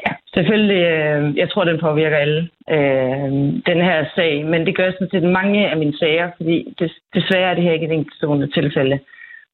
Ja, 0.05 0.11
selvfølgelig. 0.33 0.83
Øh, 0.83 1.37
jeg 1.37 1.49
tror, 1.49 1.63
den 1.63 1.79
påvirker 1.79 2.17
alle, 2.17 2.49
øh, 2.69 3.31
den 3.69 3.79
her 3.87 4.05
sag. 4.15 4.45
Men 4.45 4.65
det 4.65 4.77
gør 4.77 4.91
sådan 4.91 5.09
set 5.11 5.23
mange 5.23 5.69
af 5.69 5.77
mine 5.77 5.97
sager, 5.97 6.31
fordi 6.37 6.73
det, 6.79 6.91
desværre 7.13 7.51
er 7.51 7.55
det 7.55 7.63
her 7.63 7.71
ikke 7.71 7.85
et 7.85 7.91
enkeltstående 7.91 8.47
tilfælde. 8.47 8.99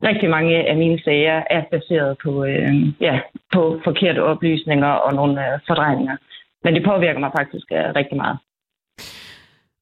Rigtig 0.04 0.30
mange 0.30 0.70
af 0.70 0.78
mine 0.78 1.00
sager 1.04 1.44
er 1.50 1.64
baseret 1.72 2.18
på, 2.24 2.46
øh, 2.46 3.02
ja, 3.02 3.20
på 3.54 3.82
forkerte 3.84 4.24
oplysninger 4.24 4.88
og 4.88 5.14
nogle 5.14 5.54
øh, 5.54 5.60
fordrejninger. 5.68 6.18
Men 6.64 6.74
det 6.76 6.84
påvirker 6.86 7.20
mig 7.20 7.32
faktisk 7.40 7.66
øh, 7.72 7.96
rigtig 7.96 8.18
meget. 8.18 8.38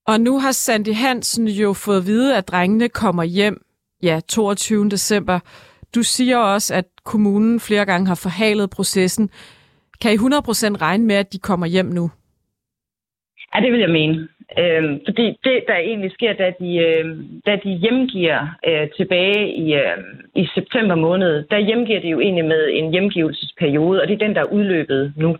Og 0.07 0.19
nu 0.19 0.39
har 0.39 0.51
Sandy 0.51 0.93
Hansen 0.93 1.47
jo 1.47 1.73
fået 1.73 1.97
at 1.97 2.07
vide, 2.07 2.37
at 2.37 2.47
drengene 2.47 2.89
kommer 2.89 3.23
hjem 3.23 3.65
ja, 4.03 4.19
22. 4.27 4.89
december. 4.89 5.39
Du 5.95 6.03
siger 6.03 6.37
også, 6.37 6.75
at 6.75 6.85
kommunen 7.05 7.59
flere 7.59 7.85
gange 7.85 8.07
har 8.07 8.19
forhalet 8.23 8.69
processen. 8.69 9.29
Kan 10.01 10.13
I 10.13 10.15
100% 10.15 10.21
regne 10.81 11.05
med, 11.05 11.15
at 11.15 11.33
de 11.33 11.39
kommer 11.39 11.65
hjem 11.65 11.85
nu? 11.85 12.11
Ja, 13.55 13.61
det 13.61 13.71
vil 13.71 13.79
jeg 13.79 13.89
mene. 13.89 14.27
Øhm, 14.59 14.99
fordi 15.07 15.25
det, 15.43 15.63
der 15.67 15.75
egentlig 15.75 16.11
sker, 16.11 16.33
da 16.33 16.53
de, 16.59 16.77
øh, 16.77 17.05
da 17.45 17.55
de 17.63 17.69
hjemgiver 17.69 18.47
øh, 18.67 18.89
tilbage 18.97 19.53
i, 19.53 19.73
øh, 19.73 19.97
i 20.35 20.47
september 20.55 20.95
måned, 20.95 21.43
der 21.51 21.57
hjemgiver 21.57 22.01
de 22.01 22.07
jo 22.07 22.19
egentlig 22.19 22.45
med 22.45 22.69
en 22.71 22.91
hjemgivelsesperiode, 22.91 24.01
og 24.01 24.07
det 24.07 24.13
er 24.13 24.25
den, 24.25 24.35
der 24.35 24.41
er 24.41 24.53
udløbet 24.53 25.13
nu. 25.17 25.37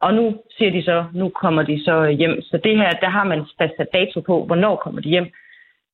Og 0.00 0.14
nu 0.14 0.34
siger 0.56 0.70
de 0.70 0.82
så, 0.82 1.04
nu 1.14 1.28
kommer 1.28 1.62
de 1.62 1.84
så 1.84 2.04
øh, 2.04 2.10
hjem. 2.10 2.42
Så 2.42 2.56
det 2.64 2.76
her, 2.76 2.90
der 2.90 3.08
har 3.08 3.24
man 3.24 3.46
fastsat 3.58 3.88
dato 3.92 4.20
på, 4.20 4.44
hvornår 4.44 4.76
kommer 4.76 5.00
de 5.00 5.08
hjem. 5.08 5.26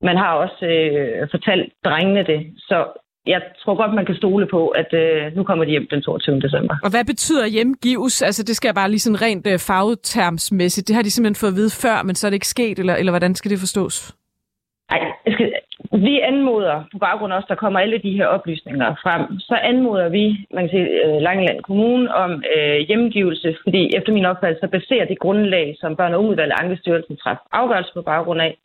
Man 0.02 0.16
har 0.16 0.32
også 0.34 0.66
øh, 0.66 1.28
fortalt 1.30 1.72
drengene 1.84 2.22
det, 2.22 2.52
så 2.58 2.86
jeg 3.26 3.40
tror 3.62 3.74
godt, 3.74 3.94
man 3.94 4.06
kan 4.06 4.16
stole 4.16 4.46
på, 4.46 4.68
at 4.68 4.90
øh, 4.92 5.36
nu 5.36 5.42
kommer 5.44 5.64
de 5.64 5.70
hjem 5.70 5.86
den 5.90 6.02
22. 6.02 6.40
december. 6.40 6.74
Og 6.84 6.90
hvad 6.90 7.04
betyder 7.04 7.46
hjemgives? 7.46 8.22
Altså, 8.22 8.42
det 8.42 8.56
skal 8.56 8.68
jeg 8.68 8.74
bare 8.74 8.90
lige 8.90 9.00
sådan 9.06 9.22
rent 9.22 9.46
øh, 9.46 9.58
fagtermsmæssigt. 9.58 10.88
Det 10.88 10.96
har 10.96 11.02
de 11.02 11.10
simpelthen 11.10 11.40
fået 11.40 11.50
at 11.50 11.56
vide 11.56 11.72
før, 11.84 12.02
men 12.02 12.14
så 12.14 12.26
er 12.26 12.30
det 12.30 12.40
ikke 12.40 12.54
sket, 12.56 12.78
eller, 12.78 12.94
eller 12.94 13.12
hvordan 13.12 13.34
skal 13.34 13.50
det 13.50 13.58
forstås? 13.58 14.14
Nej, 14.90 15.00
skal, 15.34 15.52
vi 15.92 16.20
anmoder, 16.20 16.76
på 16.92 16.98
baggrund 16.98 17.32
af 17.32 17.38
os, 17.38 17.48
der 17.48 17.54
kommer 17.54 17.80
alle 17.80 17.98
de 17.98 18.16
her 18.18 18.26
oplysninger 18.26 18.94
frem, 19.04 19.38
så 19.38 19.54
anmoder 19.54 20.08
vi, 20.08 20.24
man 20.54 20.62
kan 20.64 20.70
sige, 20.70 20.88
øh, 21.04 21.22
Langeland 21.26 21.60
Kommune 21.62 22.14
om 22.14 22.42
øh, 22.56 22.78
hjemgivelse, 22.88 23.56
fordi 23.64 23.82
efter 23.96 24.12
min 24.12 24.24
opfattelse, 24.24 24.60
så 24.60 24.68
baserer 24.76 25.06
det 25.06 25.18
grundlag, 25.18 25.76
som 25.80 25.96
børn- 25.96 26.14
og 26.14 26.20
ungeudvalget 26.20 26.56
Ankestyrelsen 26.62 27.16
træffer 27.16 27.44
afgørelse 27.52 27.90
på 27.94 28.02
baggrund 28.02 28.40
af, 28.40 28.56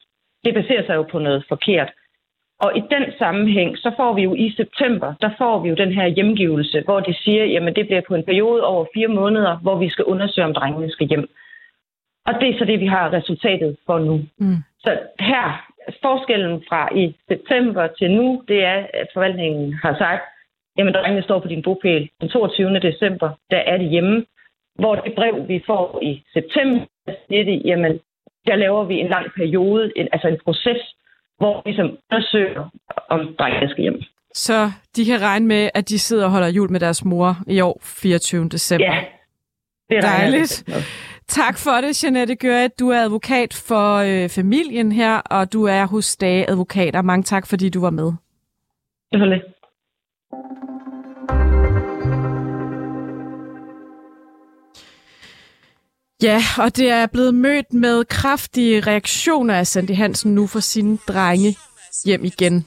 det 0.46 0.53
baserer 0.53 0.86
sig 0.86 0.96
jo 0.96 1.03
på 1.12 1.20
noget 1.20 1.44
forkert. 1.50 1.89
Og 2.65 2.77
i 2.77 2.82
den 2.94 3.06
sammenhæng, 3.18 3.77
så 3.77 3.91
får 3.98 4.13
vi 4.13 4.22
jo 4.22 4.34
i 4.36 4.53
september, 4.58 5.13
der 5.22 5.30
får 5.38 5.60
vi 5.60 5.70
jo 5.70 5.75
den 5.75 5.91
her 5.91 6.08
hjemgivelse, 6.08 6.82
hvor 6.86 7.00
de 7.00 7.13
siger, 7.13 7.46
jamen 7.46 7.75
det 7.75 7.86
bliver 7.88 8.01
på 8.08 8.15
en 8.15 8.24
periode 8.24 8.63
over 8.63 8.86
fire 8.94 9.08
måneder, 9.08 9.58
hvor 9.58 9.75
vi 9.75 9.89
skal 9.89 10.06
undersøge, 10.06 10.46
om 10.46 10.53
drengene 10.53 10.91
skal 10.91 11.08
hjem. 11.08 11.30
Og 12.25 12.34
det 12.39 12.50
er 12.50 12.58
så 12.60 12.65
det, 12.65 12.80
vi 12.80 12.86
har 12.86 13.13
resultatet 13.13 13.77
for 13.86 14.00
nu. 14.00 14.15
Mm. 14.38 14.58
Så 14.80 15.00
her, 15.20 15.72
forskellen 16.01 16.63
fra 16.70 16.96
i 16.96 17.15
september 17.27 17.88
til 17.88 18.12
nu, 18.12 18.44
det 18.48 18.63
er, 18.63 18.88
at 18.94 19.08
forvaltningen 19.13 19.74
har 19.74 19.98
sagt, 19.98 20.24
jamen 20.77 20.94
drengene 20.94 21.24
står 21.24 21.39
på 21.39 21.48
din 21.48 21.63
bopæl 21.63 22.10
den 22.22 22.30
22. 22.30 22.80
december, 22.80 23.30
der 23.51 23.58
er 23.58 23.77
de 23.77 23.86
hjemme. 23.86 24.25
Hvor 24.75 24.96
det 24.96 25.15
brev, 25.15 25.48
vi 25.48 25.63
får 25.65 26.00
i 26.01 26.24
september, 26.34 26.86
siger 27.27 27.44
de, 27.44 27.62
jamen 27.65 28.00
der 28.48 28.56
laver 28.56 28.84
vi 28.84 28.96
en 29.00 29.08
lang 29.08 29.27
periode, 29.36 29.91
en, 29.96 30.08
altså 30.12 30.27
en 30.27 30.39
proces, 30.44 30.96
hvor 31.41 31.62
vi 31.65 31.69
ligesom 31.69 31.89
undersøger, 32.12 32.69
om 33.10 33.19
drengene 33.39 33.69
skal 33.69 33.81
hjem. 33.81 34.01
Så 34.33 34.71
de 34.95 35.05
kan 35.05 35.21
regne 35.21 35.48
med, 35.48 35.69
at 35.74 35.89
de 35.89 36.00
sidder 36.00 36.25
og 36.25 36.31
holder 36.31 36.48
jul 36.48 36.71
med 36.71 36.79
deres 36.79 37.05
mor 37.05 37.38
i 37.48 37.62
år, 37.62 37.79
24. 37.83 38.50
december. 38.50 38.86
Ja, 38.86 39.00
det 39.89 39.98
er 39.98 40.01
Dejligt. 40.01 40.63
Tak 41.27 41.57
for 41.57 41.71
det, 41.71 42.03
Jeanette 42.03 42.36
Gøret. 42.36 42.79
Du 42.79 42.89
er 42.89 43.01
advokat 43.01 43.53
for 43.67 43.95
øh, 43.95 44.29
familien 44.29 44.91
her, 44.91 45.17
og 45.17 45.53
du 45.53 45.63
er 45.63 45.86
hos 45.86 46.17
Dage 46.17 46.50
Advokater. 46.50 47.01
Mange 47.01 47.24
tak, 47.24 47.48
fordi 47.48 47.69
du 47.69 47.81
var 47.81 47.89
med. 47.89 48.12
Selvfølgelig. 49.13 49.43
Ja, 56.21 56.43
og 56.57 56.75
det 56.77 56.89
er 56.89 57.07
blevet 57.07 57.36
mødt 57.36 57.73
med 57.73 58.05
kraftige 58.05 58.81
reaktioner 58.81 59.55
af 59.55 59.67
Sandy 59.67 59.95
Hansen 59.95 60.36
nu 60.36 60.47
for 60.47 60.60
sine 60.60 60.97
drenge 61.07 61.57
hjem 62.05 62.25
igen. 62.25 62.65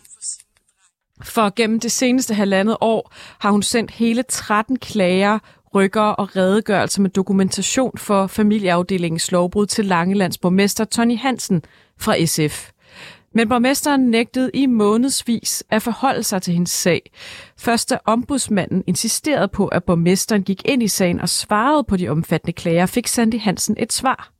For 1.22 1.54
gennem 1.54 1.80
det 1.80 1.92
seneste 1.92 2.34
halvandet 2.34 2.76
år 2.80 3.12
har 3.40 3.50
hun 3.50 3.62
sendt 3.62 3.90
hele 3.90 4.22
13 4.22 4.78
klager, 4.78 5.38
rykker 5.74 6.00
og 6.00 6.36
redegørelser 6.36 7.02
med 7.02 7.10
dokumentation 7.10 7.98
for 7.98 8.26
familieafdelingens 8.26 9.32
lovbrud 9.32 9.66
til 9.66 9.84
Langelands 9.84 10.38
borgmester 10.38 10.84
Tony 10.84 11.18
Hansen 11.18 11.62
fra 12.00 12.26
SF. 12.26 12.70
Men 13.34 13.48
borgmesteren 13.48 14.00
nægtede 14.00 14.50
i 14.54 14.66
månedsvis 14.66 15.64
at 15.70 15.82
forholde 15.82 16.22
sig 16.22 16.42
til 16.42 16.54
hendes 16.54 16.70
sag. 16.70 17.10
Først 17.56 17.90
da 17.90 17.98
ombudsmanden 18.04 18.84
insisterede 18.86 19.48
på, 19.48 19.68
at 19.68 19.84
borgmesteren 19.84 20.42
gik 20.42 20.62
ind 20.64 20.82
i 20.82 20.88
sagen 20.88 21.20
og 21.20 21.28
svarede 21.28 21.84
på 21.84 21.96
de 21.96 22.08
omfattende 22.08 22.52
klager, 22.52 22.86
fik 22.86 23.06
Sandy 23.06 23.40
Hansen 23.40 23.76
et 23.78 23.92
svar. 23.92 24.32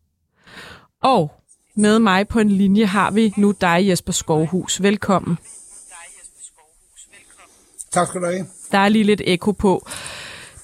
Og 1.02 1.32
med 1.76 1.98
mig 1.98 2.28
på 2.28 2.40
en 2.40 2.48
linje 2.48 2.86
har 2.86 3.10
vi 3.10 3.32
nu 3.36 3.54
dig, 3.60 3.88
Jesper 3.88 4.12
Skovhus. 4.12 4.82
Velkommen. 4.82 5.38
Tak 7.90 8.08
skal 8.08 8.20
du 8.20 8.26
have. 8.26 8.46
Der 8.72 8.78
er 8.78 8.88
lige 8.88 9.04
lidt 9.04 9.22
ekko 9.24 9.52
på. 9.52 9.86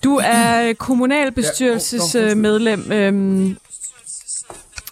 Du 0.04 0.20
er 0.24 0.72
kommunalbestyrelsesmedlem 0.72 2.92
øhm, 2.92 3.56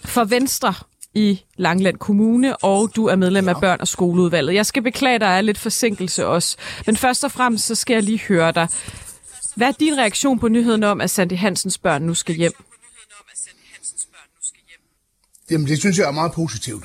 for 0.05 0.23
Venstre 0.23 0.73
i 1.13 1.41
Langland 1.57 1.97
Kommune, 1.97 2.57
og 2.57 2.91
du 2.95 3.05
er 3.05 3.15
medlem 3.15 3.49
af 3.49 3.55
børn- 3.61 3.81
og 3.81 3.87
skoleudvalget. 3.87 4.53
Jeg 4.53 4.65
skal 4.65 4.83
beklage, 4.83 5.19
der 5.19 5.25
er 5.25 5.41
lidt 5.41 5.57
forsinkelse 5.57 6.25
også. 6.25 6.57
Men 6.85 6.97
først 6.97 7.23
og 7.23 7.31
fremmest, 7.31 7.65
så 7.65 7.75
skal 7.75 7.93
jeg 7.93 8.03
lige 8.03 8.21
høre 8.27 8.51
dig. 8.51 8.67
Hvad 9.55 9.67
er 9.67 9.71
din 9.71 9.97
reaktion 9.97 10.39
på 10.39 10.47
nyheden 10.47 10.83
om, 10.83 11.01
at 11.01 11.09
Sandy 11.09 11.33
Hansens 11.33 11.77
børn 11.77 12.01
nu 12.01 12.13
skal 12.13 12.35
hjem? 12.35 12.51
Jamen, 15.51 15.67
det 15.67 15.79
synes 15.79 15.97
jeg 15.97 16.07
er 16.07 16.11
meget 16.11 16.31
positivt. 16.31 16.83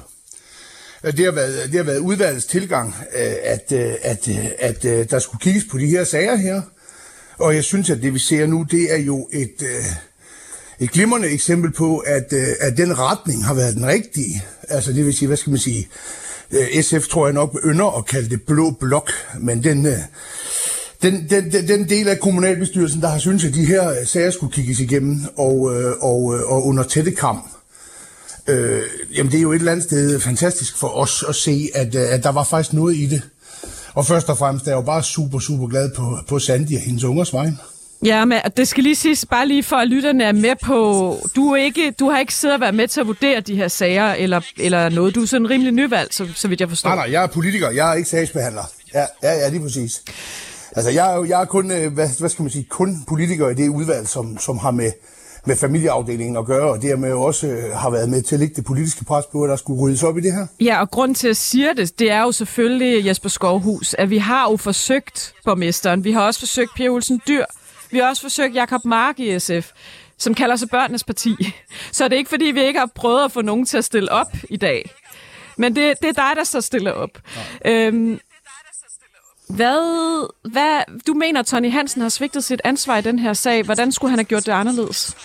Det 1.02 1.24
har 1.24 1.32
været, 1.32 1.68
det 1.68 1.76
har 1.76 1.84
været 1.84 1.98
udvalgets 1.98 2.46
tilgang, 2.46 2.94
at, 3.12 3.72
at, 3.72 4.28
at, 4.58 4.84
at 4.84 5.10
der 5.10 5.18
skulle 5.18 5.40
kigges 5.40 5.64
på 5.70 5.78
de 5.78 5.87
her 5.87 6.04
sager 6.04 6.37
her. 6.37 6.62
Og 7.38 7.54
jeg 7.54 7.64
synes, 7.64 7.90
at 7.90 8.02
det 8.02 8.14
vi 8.14 8.18
ser 8.18 8.46
nu, 8.46 8.66
det 8.70 8.94
er 8.94 8.98
jo 8.98 9.28
et, 9.32 9.62
et 10.80 10.90
glimrende 10.90 11.28
eksempel 11.28 11.72
på, 11.72 11.98
at, 11.98 12.32
øh, 12.32 12.46
at 12.60 12.76
den 12.76 12.98
retning 12.98 13.44
har 13.44 13.54
været 13.54 13.74
den 13.74 13.87
rigtige. 13.87 14.42
Altså 14.68 14.92
det 14.92 15.06
vil 15.06 15.14
sige, 15.14 15.26
hvad 15.26 15.37
skal 15.37 15.50
man 15.50 15.58
sige, 15.58 15.88
øh, 16.50 16.82
SF 16.82 17.08
tror 17.08 17.26
jeg 17.26 17.34
nok 17.34 17.58
ynder 17.64 17.98
at 17.98 18.06
kalde 18.06 18.30
det 18.30 18.42
blå 18.42 18.70
blok, 18.70 19.10
men 19.40 19.64
den, 19.64 19.87
øh, 19.87 19.98
den, 21.02 21.26
den, 21.30 21.52
den, 21.52 21.68
den 21.68 21.88
del 21.88 22.08
af 22.08 22.20
kommunalbestyrelsen, 22.20 23.00
der 23.02 23.08
har 23.08 23.18
synes, 23.18 23.44
at 23.44 23.54
de 23.54 23.64
her 23.64 24.04
sager 24.04 24.30
skulle 24.30 24.52
kigges 24.52 24.80
igennem 24.80 25.20
og, 25.37 25.56
og, 26.00 26.24
og 26.46 26.66
under 26.66 26.82
tætte 26.82 27.10
kamp, 27.10 27.50
øh, 28.46 28.82
jamen 29.16 29.32
det 29.32 29.38
er 29.38 29.42
jo 29.42 29.52
et 29.52 29.58
eller 29.58 29.72
andet 29.72 29.84
sted 29.84 30.20
fantastisk 30.20 30.78
for 30.78 30.88
os 30.88 31.24
at 31.28 31.34
se, 31.34 31.70
at, 31.74 31.94
at 31.94 32.22
der 32.22 32.32
var 32.32 32.44
faktisk 32.44 32.72
noget 32.72 32.96
i 32.96 33.06
det. 33.06 33.22
Og 33.94 34.06
først 34.06 34.28
og 34.28 34.38
fremmest 34.38 34.66
er 34.66 34.70
jeg 34.70 34.76
jo 34.76 34.82
bare 34.82 35.02
super, 35.02 35.38
super 35.38 35.66
glad 35.66 35.90
på, 35.96 36.18
på 36.28 36.38
Sandy 36.38 36.74
og 36.76 36.80
hendes 36.80 37.04
ungers 37.04 37.32
vegne. 37.32 37.58
Ja, 38.05 38.25
men 38.25 38.38
det 38.57 38.69
skal 38.69 38.85
lige 38.85 38.95
siges, 38.95 39.27
bare 39.27 39.49
lige 39.49 39.62
for 39.62 39.77
at 39.77 39.88
lytterne 39.88 40.25
er 40.25 40.33
med 40.33 40.57
på, 40.62 41.17
du, 41.37 41.55
ikke, 41.55 41.90
du 41.90 42.11
har 42.11 42.19
ikke 42.19 42.35
siddet 42.35 42.55
og 42.55 42.61
været 42.61 42.75
med 42.75 42.88
til 42.88 43.01
at 43.01 43.07
vurdere 43.07 43.40
de 43.40 43.57
her 43.57 43.69
sager, 43.69 44.12
eller, 44.12 44.40
eller 44.57 44.88
noget. 44.88 45.14
Du 45.14 45.23
er 45.23 45.27
sådan 45.27 45.51
rimelig 45.51 45.73
nyvalgt, 45.73 46.14
så, 46.14 46.29
så 46.35 46.49
vidt 46.49 46.61
jeg 46.61 46.69
forstår. 46.69 46.90
Nej, 46.90 46.97
nej, 46.97 47.12
jeg 47.12 47.23
er 47.23 47.27
politiker, 47.27 47.71
jeg 47.71 47.90
er 47.90 47.95
ikke 47.95 48.09
sagsbehandler. 48.09 48.62
Ja, 48.95 49.05
ja, 49.23 49.33
ja 49.33 49.49
lige 49.49 49.62
præcis. 49.62 50.03
Altså, 50.77 50.90
jeg 50.90 51.12
er, 51.12 51.17
jo, 51.17 51.25
jeg 51.25 51.40
er 51.40 51.45
kun, 51.45 51.67
hvad, 51.67 52.09
hvad 52.19 52.29
skal 52.29 52.43
man 52.43 52.51
sige, 52.51 52.67
kun 52.71 53.05
politiker 53.09 53.49
i 53.49 53.55
det 53.55 53.69
udvalg, 53.69 54.09
som, 54.09 54.38
som 54.38 54.59
har 54.59 54.71
med, 54.71 54.93
med 55.47 55.57
familieafdelingen 55.57 56.37
at 56.37 56.45
gøre, 56.47 56.71
og 56.71 56.83
dermed 56.83 57.12
også 57.12 57.47
øh, 57.47 57.77
har 57.77 57.90
været 57.90 58.09
med 58.09 58.23
til 58.23 58.35
at 58.35 58.40
lægge 58.40 58.55
det 58.55 58.64
politiske 58.64 59.05
pres 59.05 59.25
på, 59.33 59.43
at 59.43 59.51
der 59.51 59.57
skulle 59.57 59.83
ryddes 59.83 60.03
op 60.03 60.19
i 60.19 60.21
det 60.21 60.33
her. 60.33 60.47
Ja, 60.61 60.81
og 60.81 60.90
grund 60.90 61.14
til 61.14 61.29
at 61.29 61.37
sige 61.37 61.75
det, 61.77 61.99
det 61.99 62.11
er 62.11 62.21
jo 62.21 62.33
selvfølgelig, 62.33 63.07
Jesper 63.07 63.29
Skovhus, 63.29 63.95
at 63.99 64.11
vi 64.11 64.19
har 64.19 64.51
jo 64.51 64.57
forsøgt 64.57 65.35
borgmesteren. 65.45 66.05
Vi 66.05 66.12
har 66.12 66.23
også 66.23 66.40
forsøgt 66.40 66.71
Pia 66.77 66.88
Olsen 66.88 67.21
Dyr. 67.29 67.45
Vi 67.94 67.98
har 67.98 68.09
også 68.09 68.22
forsøgt 68.22 68.54
Jakob 68.54 68.85
Mark 68.85 69.20
i 69.20 69.38
SF, 69.38 69.70
som 70.18 70.35
kalder 70.35 70.57
sig 70.57 70.68
børnenes 70.68 71.04
parti. 71.04 71.54
Så 71.92 72.04
det 72.04 72.12
er 72.12 72.16
ikke, 72.16 72.30
fordi 72.30 72.44
vi 72.44 72.62
ikke 72.62 72.78
har 72.78 72.90
prøvet 72.94 73.24
at 73.24 73.33
få 73.33 73.42
nogen 73.42 73.66
til 73.66 73.78
at 73.78 73.85
stille 73.85 74.12
op 74.12 74.26
i 74.50 74.57
dag. 74.57 74.90
Men 75.57 75.76
det, 75.76 75.94
det 76.02 76.09
er 76.09 76.12
dig, 76.12 76.33
der 76.37 76.44
så 76.44 76.61
stiller 76.61 76.90
op. 76.90 77.11
Øhm, 77.66 78.20
hvad, 79.48 80.28
hvad, 80.50 80.83
du 81.07 81.14
mener, 81.14 81.40
at 81.40 81.46
Tony 81.46 81.70
Hansen 81.70 82.02
har 82.02 82.09
svigtet 82.09 82.44
sit 82.44 82.61
ansvar 82.64 82.98
i 82.98 83.00
den 83.00 83.18
her 83.18 83.33
sag. 83.33 83.62
Hvordan 83.62 83.92
skulle 83.92 84.11
han 84.11 84.18
have 84.18 84.24
gjort 84.24 84.46
det 84.46 84.52
anderledes? 84.52 85.16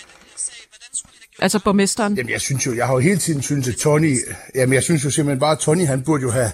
Altså 1.40 1.60
borgmesteren. 1.60 2.16
Jamen, 2.16 2.32
jeg 2.32 2.42
synes 2.42 2.66
jo, 2.66 2.76
jeg 2.76 2.88
har 2.88 2.94
jo 2.94 3.00
hele 3.00 3.20
tiden 3.20 3.42
syntes, 3.42 3.68
at 3.68 3.76
Tony, 3.76 4.18
jamen, 4.56 4.74
jeg 4.74 4.84
synes 4.84 5.06
jo 5.06 5.10
simpelthen 5.10 5.40
bare, 5.40 5.52
at 5.52 5.60
Tony, 5.60 5.86
han 5.86 6.02
burde 6.02 6.24
jo 6.24 6.32
have, 6.32 6.52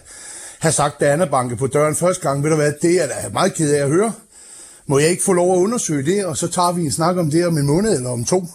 have 0.60 0.72
sagt, 0.72 1.00
da 1.00 1.14
Anna 1.14 1.26
banke 1.26 1.56
på 1.56 1.68
døren 1.68 1.96
første 1.96 2.28
gang, 2.28 2.44
ved 2.44 2.50
du 2.50 2.56
hvad, 2.56 2.74
det 2.82 3.04
er 3.04 3.08
da 3.08 3.30
meget 3.34 3.54
ked 3.54 3.74
af 3.74 3.84
at 3.84 3.90
høre. 3.90 4.14
Må 4.88 5.00
jeg 5.00 5.10
ikke 5.10 5.24
få 5.24 5.34
lov 5.34 5.54
at 5.54 5.58
undersøge 5.58 6.06
det, 6.06 6.26
og 6.26 6.38
så 6.38 6.48
tager 6.48 6.72
vi 6.72 6.82
en 6.82 6.92
snak 6.92 7.18
om 7.18 7.32
det 7.32 7.48
om 7.48 7.58
en 7.58 7.66
måned 7.66 7.96
eller 7.96 8.10
om 8.10 8.26
to. 8.26 8.48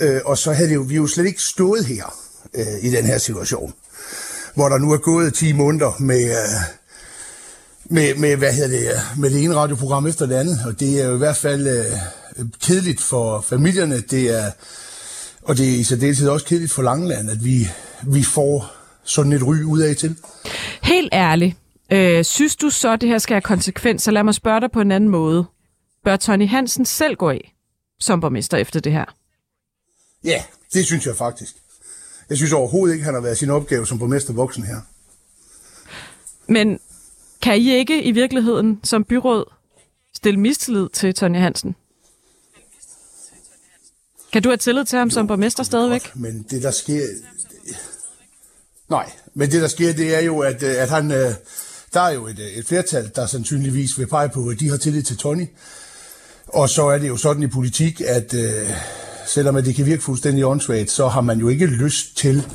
Øh, 0.00 0.20
og 0.24 0.38
så 0.38 0.52
havde 0.52 0.68
det 0.68 0.74
jo, 0.74 0.82
vi 0.82 0.94
jo 0.94 1.06
slet 1.06 1.26
ikke 1.26 1.42
stået 1.42 1.84
her 1.84 2.14
øh, 2.54 2.84
i 2.84 2.90
den 2.90 3.04
her 3.04 3.18
situation, 3.18 3.74
hvor 4.54 4.68
der 4.68 4.78
nu 4.78 4.92
er 4.92 4.96
gået 4.96 5.34
10 5.34 5.52
måneder 5.52 5.96
med, 6.00 6.24
øh, 6.24 6.60
med, 7.84 8.14
med, 8.14 8.36
hvad 8.36 8.52
hedder 8.52 8.78
det, 8.78 8.88
øh, 8.88 9.20
med 9.20 9.30
det 9.30 9.44
ene 9.44 9.54
radioprogram 9.54 10.06
efter 10.06 10.26
det 10.26 10.34
andet, 10.34 10.58
og 10.66 10.80
det 10.80 11.02
er 11.02 11.08
jo 11.08 11.14
i 11.14 11.18
hvert 11.18 11.36
fald 11.36 11.66
øh, 11.66 12.46
kedeligt 12.62 13.00
for 13.00 13.40
familierne, 13.40 14.00
det 14.00 14.30
er, 14.30 14.50
og 15.42 15.58
det 15.58 15.68
er 15.68 15.78
i 15.78 15.82
særdeleshed 15.82 16.28
også 16.28 16.46
kedeligt 16.46 16.72
for 16.72 16.82
Langeland, 16.82 17.30
at 17.30 17.44
vi, 17.44 17.68
vi 18.02 18.22
får 18.22 18.72
sådan 19.04 19.32
et 19.32 19.42
ry 19.42 19.62
ud 19.62 19.80
af 19.80 19.96
til. 19.96 20.16
Helt 20.82 21.08
ærligt, 21.12 21.56
øh, 21.92 22.24
synes 22.24 22.56
du 22.56 22.70
så, 22.70 22.92
at 22.92 23.00
det 23.00 23.08
her 23.08 23.18
skal 23.18 23.34
have 23.34 23.42
konsekvenser? 23.42 24.12
Lad 24.12 24.22
mig 24.22 24.34
spørge 24.34 24.60
dig 24.60 24.70
på 24.70 24.80
en 24.80 24.92
anden 24.92 25.10
måde. 25.10 25.44
Bør 26.04 26.16
Tony 26.16 26.48
Hansen 26.48 26.84
selv 26.84 27.16
gå 27.16 27.30
af 27.30 27.54
som 28.00 28.20
borgmester 28.20 28.56
efter 28.56 28.80
det 28.80 28.92
her? 28.92 29.04
Ja, 30.24 30.42
det 30.72 30.86
synes 30.86 31.06
jeg 31.06 31.16
faktisk. 31.16 31.56
Jeg 32.28 32.36
synes 32.36 32.52
overhovedet 32.52 32.94
ikke, 32.94 33.04
han 33.04 33.14
har 33.14 33.20
været 33.20 33.38
sin 33.38 33.50
opgave 33.50 33.86
som 33.86 33.98
borgmester 33.98 34.32
voksen 34.32 34.64
her. 34.64 34.80
Men 36.46 36.80
kan 37.42 37.58
I 37.58 37.74
ikke 37.74 38.02
i 38.02 38.10
virkeligheden 38.10 38.80
som 38.84 39.04
byråd 39.04 39.52
stille 40.14 40.40
mistillid 40.40 40.88
til 40.88 41.14
Tony 41.14 41.38
Hansen? 41.38 41.76
Kan 44.32 44.42
du 44.42 44.48
have 44.48 44.56
tillid 44.56 44.84
til 44.84 44.98
ham 44.98 45.10
som 45.10 45.26
borgmester 45.26 45.62
stadigvæk? 45.62 46.16
Men 46.16 46.46
det, 46.50 46.62
der 46.62 46.70
sker... 46.70 47.02
Nej, 48.88 49.12
men 49.34 49.50
det, 49.50 49.62
der 49.62 49.68
sker, 49.68 49.92
det 49.92 50.14
er 50.14 50.20
jo, 50.20 50.38
at, 50.40 50.62
øh, 50.62 50.82
at 50.82 50.90
han... 50.90 51.12
Øh, 51.94 52.00
der 52.00 52.00
er 52.00 52.14
jo 52.14 52.26
et, 52.26 52.38
øh, 52.38 52.46
et 52.46 52.66
flertal, 52.66 53.10
der 53.16 53.26
sandsynligvis 53.26 53.98
vil 53.98 54.06
pege 54.06 54.28
på, 54.28 54.46
at 54.48 54.60
de 54.60 54.70
har 54.70 54.76
tillid 54.76 55.02
til 55.02 55.16
Tony. 55.16 55.46
Og 56.46 56.68
så 56.68 56.86
er 56.86 56.98
det 56.98 57.08
jo 57.08 57.16
sådan 57.16 57.42
i 57.42 57.46
politik, 57.46 58.00
at 58.06 58.34
øh, 58.34 58.70
selvom 59.26 59.62
det 59.62 59.74
kan 59.74 59.86
virke 59.86 60.02
fuldstændig 60.02 60.46
åndssvagt, 60.46 60.90
så 60.90 61.08
har 61.08 61.20
man 61.20 61.38
jo 61.38 61.48
ikke 61.48 61.66
lyst 61.66 62.16
til 62.16 62.46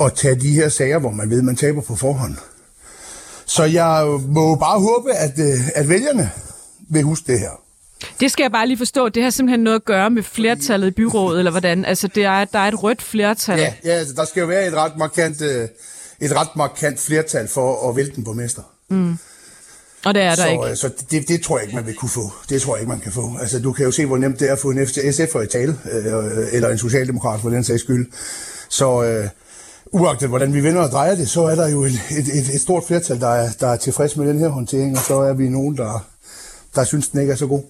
at 0.00 0.12
tage 0.12 0.34
de 0.34 0.50
her 0.50 0.68
sager, 0.68 0.98
hvor 0.98 1.10
man 1.10 1.30
ved, 1.30 1.42
man 1.42 1.56
taber 1.56 1.80
på 1.80 1.96
forhånd. 1.96 2.36
Så 3.46 3.64
jeg 3.64 4.06
må 4.28 4.54
bare 4.54 4.80
håbe, 4.80 5.12
at, 5.12 5.38
at 5.74 5.88
vælgerne 5.88 6.30
vil 6.90 7.02
huske 7.02 7.32
det 7.32 7.40
her. 7.40 7.50
Det 8.20 8.30
skal 8.30 8.44
jeg 8.44 8.52
bare 8.52 8.66
lige 8.66 8.78
forstå. 8.78 9.08
Det 9.08 9.22
har 9.22 9.30
simpelthen 9.30 9.60
noget 9.60 9.76
at 9.76 9.84
gøre 9.84 10.10
med 10.10 10.22
flertallet 10.22 10.86
i 10.86 10.90
byrådet, 10.90 11.38
eller 11.38 11.50
hvordan? 11.50 11.84
Altså, 11.84 12.08
det 12.08 12.24
er, 12.24 12.44
der 12.44 12.58
er 12.58 12.68
et 12.68 12.82
rødt 12.82 13.02
flertal. 13.02 13.58
Ja, 13.58 13.74
ja 13.84 13.90
altså, 13.90 14.14
der 14.14 14.24
skal 14.24 14.40
jo 14.40 14.46
være 14.46 14.66
et 14.66 14.74
ret 14.74 14.96
markant, 14.96 15.42
øh, 15.42 15.68
et 16.20 16.36
ret 16.36 16.56
markant 16.56 17.00
flertal 17.00 17.48
for 17.48 17.88
at 17.90 17.96
vælte 17.96 18.16
den 18.16 18.24
borgmester. 18.24 18.62
Mm. 18.94 19.18
Og 20.04 20.14
det 20.14 20.22
er 20.22 20.28
der 20.28 20.36
så, 20.36 20.48
ikke. 20.48 20.76
Så 20.76 20.90
det, 21.10 21.28
det 21.28 21.42
tror 21.42 21.58
jeg 21.58 21.64
ikke, 21.64 21.76
man 21.76 21.86
vil 21.86 21.94
kunne 21.94 22.08
få. 22.08 22.32
Det 22.48 22.62
tror 22.62 22.76
jeg 22.76 22.80
ikke, 22.80 22.90
man 22.90 23.00
kan 23.00 23.12
få. 23.12 23.36
Altså, 23.40 23.58
du 23.58 23.72
kan 23.72 23.84
jo 23.84 23.90
se, 23.90 24.06
hvor 24.06 24.16
nemt 24.16 24.40
det 24.40 24.48
er 24.48 24.52
at 24.52 24.58
få 24.58 24.70
en 24.70 24.78
SF'er 24.78 25.40
i 25.40 25.46
tale, 25.46 25.78
øh, 25.92 26.46
eller 26.52 26.68
en 26.68 26.78
socialdemokrat 26.78 27.40
for 27.40 27.50
den 27.50 27.64
sags 27.64 27.82
skyld. 27.82 28.06
Så 28.68 29.02
øh, 29.02 29.28
uagtet 29.92 30.28
hvordan 30.28 30.54
vi 30.54 30.62
vender 30.62 30.82
og 30.82 30.90
drejer 30.90 31.14
det, 31.14 31.28
så 31.28 31.42
er 31.42 31.54
der 31.54 31.68
jo 31.68 31.84
et, 31.84 31.92
et, 32.10 32.54
et 32.54 32.60
stort 32.60 32.84
flertal, 32.86 33.20
der 33.20 33.28
er, 33.28 33.50
der 33.60 33.68
er 33.68 33.76
tilfreds 33.76 34.16
med 34.16 34.28
den 34.28 34.38
her 34.38 34.48
håndtering, 34.48 34.98
og 34.98 35.04
så 35.04 35.14
er 35.14 35.32
vi 35.32 35.48
nogen, 35.48 35.76
der, 35.76 36.06
der 36.74 36.84
synes, 36.84 37.08
den 37.08 37.20
ikke 37.20 37.32
er 37.32 37.36
så 37.36 37.46
god. 37.46 37.62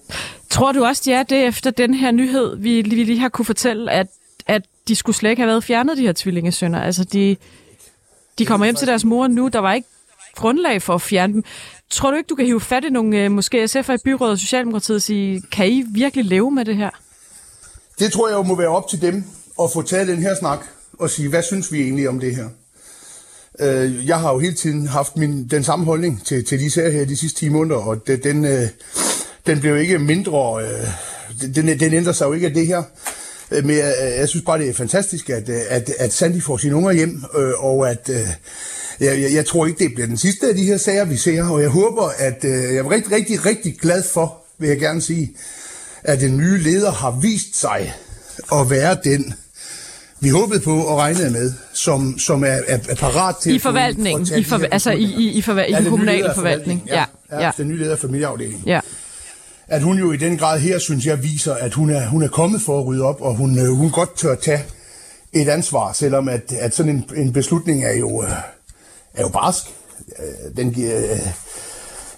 Tror 0.49 0.71
du 0.71 0.85
også, 0.85 1.01
de 1.05 1.13
er 1.13 1.23
det 1.23 1.47
efter 1.47 1.71
den 1.71 1.93
her 1.93 2.11
nyhed, 2.11 2.55
vi, 2.57 2.81
vi 2.81 3.03
lige 3.03 3.19
har 3.19 3.29
kunne 3.29 3.45
fortælle, 3.45 3.91
at, 3.91 4.07
at 4.47 4.61
de 4.87 4.95
skulle 4.95 5.15
slet 5.15 5.29
ikke 5.29 5.41
have 5.41 5.47
været 5.47 5.63
fjernet, 5.63 5.97
de 5.97 6.01
her 6.01 6.13
tvillingesønner? 6.15 6.81
Altså, 6.81 7.03
de, 7.03 7.37
de 8.39 8.45
kommer 8.45 8.65
hjem 8.65 8.75
til 8.75 8.87
deres 8.87 9.05
mor 9.05 9.27
nu, 9.27 9.47
der 9.47 9.59
var 9.59 9.73
ikke 9.73 9.87
grundlag 10.35 10.81
for 10.81 10.93
at 10.93 11.01
fjerne 11.01 11.33
dem. 11.33 11.43
Tror 11.89 12.11
du 12.11 12.17
ikke, 12.17 12.27
du 12.27 12.35
kan 12.35 12.45
hive 12.45 12.61
fat 12.61 12.85
i 12.85 12.89
nogle, 12.89 13.17
øh, 13.17 13.31
måske 13.31 13.63
SF'er 13.63 13.93
i 13.93 13.97
byrådet 14.05 14.31
og 14.31 14.39
Socialdemokratiet 14.39 14.95
og 14.95 15.01
sige, 15.01 15.41
kan 15.51 15.69
I 15.69 15.83
virkelig 15.93 16.25
leve 16.25 16.51
med 16.51 16.65
det 16.65 16.75
her? 16.75 16.89
Det 17.99 18.11
tror 18.11 18.27
jeg 18.27 18.35
jo 18.35 18.43
må 18.43 18.55
være 18.55 18.67
op 18.67 18.89
til 18.89 19.01
dem 19.01 19.23
at 19.61 19.71
få 19.73 19.81
taget 19.81 20.07
den 20.07 20.21
her 20.21 20.35
snak 20.35 20.59
og 20.99 21.09
sige, 21.09 21.29
hvad 21.29 21.43
synes 21.43 21.71
vi 21.71 21.81
egentlig 21.81 22.09
om 22.09 22.19
det 22.19 22.35
her? 22.35 22.49
Øh, 23.59 24.07
jeg 24.07 24.19
har 24.19 24.33
jo 24.33 24.39
hele 24.39 24.53
tiden 24.53 24.87
haft 24.87 25.17
min, 25.17 25.47
den 25.47 25.63
samme 25.63 25.85
holdning 25.85 26.25
til, 26.25 26.45
til 26.45 26.59
de 26.59 26.71
sager 26.71 26.89
her 26.89 27.05
de 27.05 27.17
sidste 27.17 27.39
10 27.39 27.49
måneder, 27.49 27.79
og 27.79 28.07
det, 28.07 28.23
den, 28.23 28.45
øh, 28.45 28.67
den 29.47 29.59
blev 29.59 29.77
ikke 29.77 29.99
mindre, 29.99 30.63
øh, 30.63 31.55
den, 31.55 31.79
den 31.79 31.93
ændrer 31.93 32.13
sig 32.13 32.25
jo 32.25 32.33
ikke 32.33 32.47
af 32.47 32.53
det 32.53 32.67
her. 32.67 32.83
Øh, 33.51 33.65
men 33.65 33.77
jeg, 33.77 33.93
jeg 34.17 34.29
synes 34.29 34.45
bare, 34.45 34.59
det 34.59 34.69
er 34.69 34.73
fantastisk, 34.73 35.29
at, 35.29 35.49
at, 35.49 35.89
at 35.99 36.13
Sandy 36.13 36.41
får 36.41 36.57
sine 36.57 36.75
unger 36.75 36.91
hjem, 36.91 37.23
øh, 37.35 37.51
og 37.59 37.89
at 37.89 38.09
øh, 38.09 38.27
jeg, 38.99 39.21
jeg, 39.21 39.33
jeg 39.33 39.45
tror 39.45 39.65
ikke, 39.65 39.83
det 39.83 39.93
bliver 39.93 40.07
den 40.07 40.17
sidste 40.17 40.47
af 40.47 40.55
de 40.55 40.63
her 40.63 40.77
sager, 40.77 41.05
vi 41.05 41.17
ser, 41.17 41.43
og 41.43 41.61
jeg 41.61 41.69
håber, 41.69 42.09
at 42.17 42.45
øh, 42.45 42.51
jeg 42.51 42.75
er 42.75 42.91
rigtig, 42.91 43.11
rigtig, 43.11 43.45
rigtig 43.45 43.77
glad 43.81 44.03
for, 44.13 44.37
vil 44.59 44.69
jeg 44.69 44.79
gerne 44.79 45.01
sige, 45.01 45.31
at 46.03 46.19
den 46.19 46.37
nye 46.37 46.57
leder 46.57 46.91
har 46.91 47.19
vist 47.21 47.59
sig 47.59 47.93
at 48.53 48.69
være 48.69 48.97
den, 49.03 49.33
vi 50.19 50.29
håbede 50.29 50.59
på 50.59 50.77
og 50.77 50.97
regnede 50.97 51.29
med, 51.29 51.53
som, 51.73 52.19
som 52.19 52.43
er, 52.43 52.59
er, 52.67 52.79
er 52.89 52.95
parat 52.95 53.35
til... 53.35 53.55
I 53.55 53.59
forvaltningen, 53.59 54.39
i, 54.39 54.43
for, 54.43 54.61
altså 54.71 54.91
i, 54.91 55.03
i, 55.03 55.31
i, 55.31 55.41
forval, 55.41 55.71
ja, 55.71 55.79
i 55.79 55.81
den 55.83 55.89
kommunale 55.89 56.31
forvaltning. 56.35 56.83
Ja, 56.87 57.05
ja, 57.31 57.43
ja, 57.43 57.51
den 57.57 57.67
nye 57.67 57.77
leder 57.77 57.91
af 57.91 57.99
familieafdelingen. 57.99 58.63
Ja. 58.65 58.79
At 59.67 59.81
hun 59.81 59.99
jo 59.99 60.11
i 60.11 60.17
den 60.17 60.37
grad 60.37 60.59
her, 60.59 60.79
synes 60.79 61.05
jeg, 61.05 61.23
viser, 61.23 61.53
at 61.53 61.73
hun 61.73 61.89
er, 61.89 62.07
hun 62.07 62.23
er 62.23 62.27
kommet 62.27 62.61
for 62.61 62.79
at 62.79 62.85
rydde 62.85 63.03
op, 63.03 63.21
og 63.21 63.35
hun, 63.35 63.59
øh, 63.59 63.67
hun 63.67 63.91
godt 63.91 64.17
tør 64.17 64.35
tage 64.35 64.63
et 65.33 65.49
ansvar, 65.49 65.93
selvom 65.93 66.29
at, 66.29 66.53
at 66.59 66.75
sådan 66.75 66.91
en, 66.91 67.09
en 67.15 67.33
beslutning 67.33 67.85
er 67.85 67.93
jo, 67.93 68.23
øh, 68.23 68.29
er 69.15 69.21
jo 69.21 69.29
barsk. 69.29 69.65
Øh, 70.19 70.57
den 70.57 70.73
giver... 70.73 71.17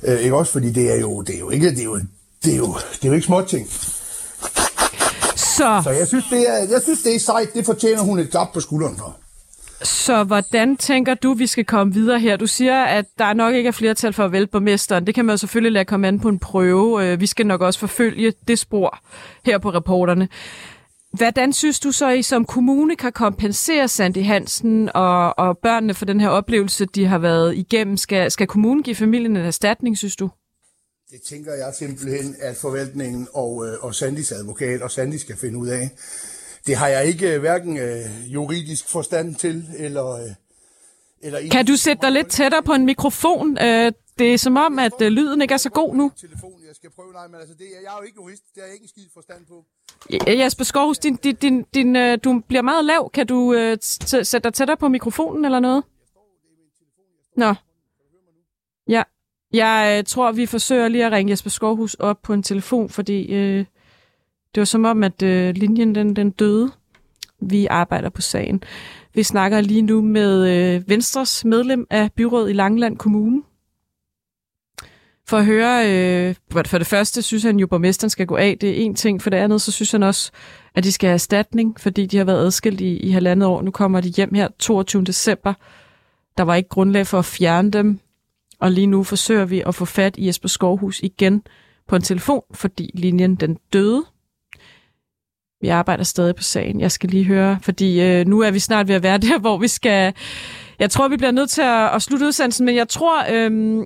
Øh, 0.03 0.19
ikke 0.19 0.35
også, 0.35 0.51
fordi 0.51 0.71
det 0.71 0.91
er 0.91 0.99
jo, 0.99 1.21
det 1.21 1.35
er 1.35 1.39
jo 1.39 1.49
ikke, 1.49 1.69
det 1.69 1.79
er 1.79 1.83
jo, 1.83 1.99
det 2.43 2.53
er 2.53 2.57
jo, 2.57 2.75
det 2.93 3.03
er 3.03 3.07
jo 3.07 3.13
ikke 3.13 3.25
småting. 3.25 3.69
Så, 5.35 5.81
så 5.83 5.89
jeg 5.99 6.07
synes, 6.07 6.25
det 6.29 6.49
er, 6.49 6.57
jeg 6.57 6.81
synes, 6.83 7.01
det 7.03 7.15
er 7.15 7.19
sejt. 7.19 7.53
Det 7.53 7.65
fortjener 7.65 8.01
hun 8.01 8.19
et 8.19 8.29
klap 8.29 8.53
på 8.53 8.59
skulderen 8.59 8.97
for. 8.97 9.15
Så 9.83 10.23
hvordan 10.23 10.77
tænker 10.77 11.13
du, 11.13 11.33
vi 11.33 11.47
skal 11.47 11.65
komme 11.65 11.93
videre 11.93 12.19
her? 12.19 12.37
Du 12.37 12.47
siger, 12.47 12.83
at 12.83 13.05
der 13.17 13.33
nok 13.33 13.55
ikke 13.55 13.67
er 13.67 13.71
flertal 13.71 14.13
for 14.13 14.25
at 14.25 14.31
vælge 14.31 14.47
borgmesteren. 14.47 15.07
Det 15.07 15.15
kan 15.15 15.25
man 15.25 15.33
jo 15.33 15.37
selvfølgelig 15.37 15.71
lade 15.71 15.85
komme 15.85 16.07
an 16.07 16.19
på 16.19 16.29
en 16.29 16.39
prøve. 16.39 17.05
Øh, 17.05 17.19
vi 17.19 17.25
skal 17.25 17.47
nok 17.47 17.61
også 17.61 17.79
forfølge 17.79 18.33
det 18.47 18.59
spor 18.59 18.99
her 19.45 19.57
på 19.57 19.69
reporterne. 19.69 20.27
Hvordan 21.17 21.53
synes 21.53 21.79
du 21.79 21.91
så, 21.91 22.09
I 22.09 22.21
som 22.21 22.45
kommune 22.45 22.95
kan 22.95 23.11
kompensere 23.11 23.87
Sandy 23.87 24.23
Hansen 24.23 24.89
og, 24.93 25.39
og 25.39 25.57
børnene 25.57 25.93
for 25.93 26.05
den 26.05 26.21
her 26.21 26.29
oplevelse, 26.29 26.85
de 26.85 27.05
har 27.05 27.17
været 27.17 27.57
igennem? 27.57 27.97
Skal, 27.97 28.31
skal 28.31 28.47
kommunen 28.47 28.83
give 28.83 28.95
familien 28.95 29.37
en 29.37 29.45
erstatning, 29.45 29.97
synes 29.97 30.15
du? 30.15 30.29
Det 31.11 31.21
tænker 31.29 31.53
jeg 31.53 31.73
simpelthen, 31.79 32.35
at 32.41 32.55
forvaltningen 32.55 33.27
og, 33.33 33.65
øh, 33.67 33.73
og 33.81 33.95
Sandys 33.95 34.31
advokat 34.31 34.81
og 34.81 34.91
Sandy 34.91 35.15
skal 35.15 35.37
finde 35.37 35.57
ud 35.57 35.67
af. 35.67 35.89
Det 36.65 36.75
har 36.75 36.87
jeg 36.87 37.05
ikke 37.05 37.33
øh, 37.33 37.39
hverken 37.39 37.77
øh, 37.77 38.33
juridisk 38.33 38.89
forstand 38.89 39.35
til, 39.35 39.65
eller... 39.77 40.11
Øh, 40.11 40.29
eller 41.21 41.39
kan 41.51 41.65
du 41.65 41.75
sætte 41.75 42.01
dig 42.01 42.11
lidt 42.11 42.29
tættere 42.29 42.63
på 42.63 42.73
en 42.73 42.85
mikrofon? 42.85 43.57
Øh, 43.61 43.91
det 44.19 44.33
er 44.33 44.37
som 44.37 44.57
om, 44.57 44.79
at 44.79 45.01
øh, 45.01 45.07
lyden 45.07 45.41
ikke 45.41 45.53
er 45.53 45.57
så 45.57 45.69
god 45.69 45.95
nu. 45.95 46.11
Telefon, 46.17 46.53
jeg 46.67 46.75
skal 46.75 46.89
prøve, 46.95 47.13
nej, 47.13 47.27
men 47.27 47.35
altså, 47.35 47.55
det, 47.59 47.65
jeg 47.83 47.93
er 47.93 47.97
jo 47.99 48.03
ikke 48.03 48.15
jurist, 48.15 48.43
det 48.55 48.61
har 48.61 48.67
jeg 48.67 48.73
ikke 48.73 48.83
en 48.83 48.89
skid 48.89 49.03
forstand 49.13 49.45
på. 49.45 49.65
Ja, 50.27 50.43
Jesper 50.43 50.63
Skovhus, 50.63 50.97
din, 50.97 51.15
din, 51.15 51.35
din, 51.35 51.63
din, 51.73 51.95
øh, 51.95 52.17
du 52.23 52.41
bliver 52.47 52.61
meget 52.61 52.85
lav. 52.85 53.09
Kan 53.13 53.27
du 53.27 53.53
øh, 53.53 53.77
sætte 53.81 54.39
dig 54.39 54.53
tættere 54.53 54.77
på 54.77 54.87
mikrofonen 54.87 55.45
eller 55.45 55.59
noget? 55.59 55.83
Nå. 57.35 57.53
Ja, 58.87 59.03
jeg 59.53 59.97
øh, 59.97 60.03
tror, 60.03 60.31
vi 60.31 60.45
forsøger 60.45 60.87
lige 60.87 61.05
at 61.05 61.11
ringe 61.11 61.31
Jesper 61.31 61.49
Skovhus 61.49 61.93
op 61.93 62.21
på 62.21 62.33
en 62.33 62.43
telefon, 62.43 62.89
fordi 62.89 63.33
øh, 63.33 63.65
det 64.55 64.61
var 64.61 64.65
som 64.65 64.85
om, 64.85 65.03
at 65.03 65.23
øh, 65.23 65.55
linjen 65.55 65.95
den, 65.95 66.15
den 66.15 66.31
døde. 66.31 66.71
Vi 67.39 67.65
arbejder 67.65 68.09
på 68.09 68.21
sagen. 68.21 68.63
Vi 69.13 69.23
snakker 69.23 69.61
lige 69.61 69.81
nu 69.81 70.01
med 70.01 70.49
øh, 70.49 70.89
Venstres 70.89 71.45
medlem 71.45 71.87
af 71.89 72.11
byrådet 72.11 72.49
i 72.49 72.53
Langland 72.53 72.97
Kommune. 72.97 73.43
For 75.29 75.37
at 75.37 75.45
høre, 75.45 75.91
øh, 75.91 76.35
for 76.51 76.77
det 76.77 76.87
første 76.87 77.21
synes 77.21 77.43
han 77.43 77.59
jo, 77.59 77.65
at 77.65 77.69
borgmesteren 77.69 78.09
skal 78.09 78.25
gå 78.25 78.35
af. 78.35 78.57
Det 78.61 78.69
er 78.69 78.75
en 78.75 78.95
ting. 78.95 79.21
For 79.21 79.29
det 79.29 79.37
andet, 79.37 79.61
så 79.61 79.71
synes 79.71 79.91
han 79.91 80.03
også, 80.03 80.31
at 80.75 80.83
de 80.83 80.91
skal 80.91 81.07
have 81.07 81.13
erstatning, 81.13 81.79
fordi 81.79 82.05
de 82.05 82.17
har 82.17 82.23
været 82.23 82.45
adskilt 82.45 82.81
i, 82.81 82.97
i 82.97 83.09
halvandet 83.09 83.49
år. 83.49 83.61
Nu 83.61 83.71
kommer 83.71 84.01
de 84.01 84.09
hjem 84.09 84.33
her 84.33 84.47
22. 84.59 85.03
december. 85.03 85.53
Der 86.37 86.43
var 86.43 86.55
ikke 86.55 86.69
grundlag 86.69 87.07
for 87.07 87.19
at 87.19 87.25
fjerne 87.25 87.71
dem. 87.71 87.99
Og 88.59 88.71
lige 88.71 88.87
nu 88.87 89.03
forsøger 89.03 89.45
vi 89.45 89.63
at 89.67 89.75
få 89.75 89.85
fat 89.85 90.17
i 90.17 90.27
Jesper 90.27 90.49
Skovhus 90.49 90.99
igen 90.99 91.43
på 91.87 91.95
en 91.95 92.01
telefon, 92.01 92.41
fordi 92.53 92.91
linjen 92.93 93.35
den 93.35 93.57
døde. 93.73 94.05
Vi 95.61 95.67
arbejder 95.67 96.03
stadig 96.03 96.35
på 96.35 96.43
sagen. 96.43 96.81
Jeg 96.81 96.91
skal 96.91 97.09
lige 97.09 97.25
høre, 97.25 97.59
fordi 97.61 98.01
øh, 98.01 98.27
nu 98.27 98.39
er 98.39 98.51
vi 98.51 98.59
snart 98.59 98.87
ved 98.87 98.95
at 98.95 99.03
være 99.03 99.17
der, 99.17 99.39
hvor 99.45 99.57
vi 99.57 99.67
skal... 99.67 100.13
Jeg 100.79 100.89
tror, 100.89 101.07
vi 101.07 101.17
bliver 101.17 101.31
nødt 101.31 101.49
til 101.49 101.61
at, 101.61 101.95
at 101.95 102.01
slutte 102.01 102.25
udsendelsen, 102.25 102.65
men 102.65 102.75
jeg 102.75 102.87
tror, 102.87 103.25
øh, 103.31 103.83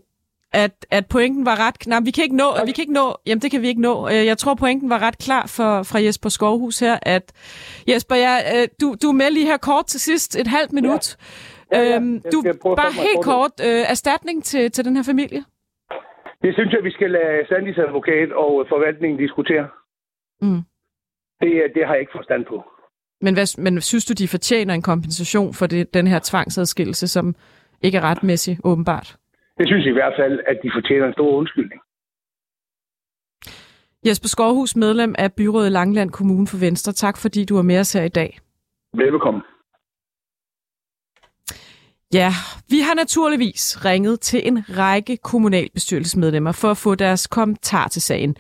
at, 0.53 0.85
at 0.91 1.05
pointen 1.07 1.45
var 1.45 1.67
ret... 1.67 1.87
Nej, 1.87 1.99
vi 2.03 2.11
kan 2.11 2.23
ikke 2.23 2.35
nå... 2.35 2.49
Okay. 2.49 2.65
Vi 2.65 2.71
kan 2.71 2.81
ikke 2.81 2.93
nå... 2.93 3.17
Jamen, 3.25 3.41
det 3.41 3.51
kan 3.51 3.61
vi 3.61 3.67
ikke 3.67 3.81
nå. 3.81 4.07
Øh, 4.07 4.25
jeg 4.25 4.37
tror, 4.37 4.55
pointen 4.55 4.89
var 4.89 5.01
ret 5.01 5.17
klar 5.17 5.47
for, 5.47 5.83
fra 5.83 6.01
Jesper 6.01 6.29
Skovhus 6.29 6.79
her, 6.79 6.99
at... 7.01 7.33
Jesper, 7.87 8.15
jeg, 8.15 8.37
øh, 8.55 8.67
du, 8.81 8.95
du 9.01 9.07
er 9.09 9.13
med 9.13 9.31
lige 9.31 9.45
her 9.45 9.57
kort 9.57 9.85
til 9.85 9.99
sidst, 9.99 10.35
et 10.35 10.47
halvt 10.47 10.73
minut. 10.73 11.17
Ja. 11.71 11.79
Ja, 11.79 11.83
ja. 11.83 11.95
Øhm, 11.95 12.21
du, 12.31 12.43
bare 12.75 12.91
helt 12.91 13.23
kort, 13.23 13.51
øh, 13.63 13.83
erstatning 13.93 14.43
til, 14.43 14.71
til 14.71 14.85
den 14.85 14.95
her 14.95 15.03
familie? 15.03 15.43
Det 16.41 16.53
synes 16.53 16.73
jeg, 16.73 16.83
vi 16.83 16.91
skal 16.91 17.11
lade 17.11 17.47
Sandys 17.49 17.77
advokat 17.77 18.31
og 18.31 18.65
forvaltningen 18.69 19.19
diskutere. 19.19 19.67
Mm. 20.41 20.61
Det, 21.41 21.51
det 21.75 21.85
har 21.85 21.93
jeg 21.93 21.99
ikke 22.01 22.11
forstand 22.15 22.45
på. 22.45 22.63
Men, 23.21 23.33
hvad, 23.33 23.61
men 23.61 23.81
synes 23.81 24.05
du, 24.05 24.13
de 24.13 24.27
fortjener 24.27 24.73
en 24.73 24.81
kompensation 24.81 25.53
for 25.53 25.67
det, 25.67 25.93
den 25.93 26.07
her 26.07 26.19
tvangsadskillelse, 26.23 27.07
som 27.07 27.35
ikke 27.81 27.97
er 27.97 28.01
retmæssig, 28.01 28.57
åbenbart? 28.63 29.17
Jeg 29.61 29.67
synes 29.67 29.85
i 29.85 29.97
hvert 29.99 30.13
fald, 30.19 30.39
at 30.47 30.57
de 30.63 30.71
fortjener 30.75 31.07
en 31.07 31.13
stor 31.13 31.31
undskyldning. 31.39 31.81
Jesper 34.05 34.27
Skovhus, 34.27 34.75
medlem 34.75 35.15
af 35.17 35.33
byrådet 35.33 35.67
i 35.67 35.73
Langland 35.79 36.09
Kommune 36.09 36.47
for 36.47 36.57
Venstre. 36.57 36.91
Tak 36.91 37.17
fordi 37.17 37.45
du 37.45 37.57
er 37.57 37.61
med 37.61 37.79
os 37.79 37.93
her 37.93 38.03
i 38.03 38.09
dag. 38.09 38.39
Velbekomme. 38.93 39.41
Ja, 42.13 42.31
vi 42.69 42.79
har 42.79 42.95
naturligvis 42.95 43.85
ringet 43.85 44.19
til 44.19 44.47
en 44.47 44.57
række 44.77 45.17
kommunalbestyrelsesmedlemmer 45.17 46.51
for 46.51 46.71
at 46.71 46.77
få 46.77 46.95
deres 46.95 47.27
kommentar 47.27 47.87
til 47.87 48.01
sagen. 48.01 48.35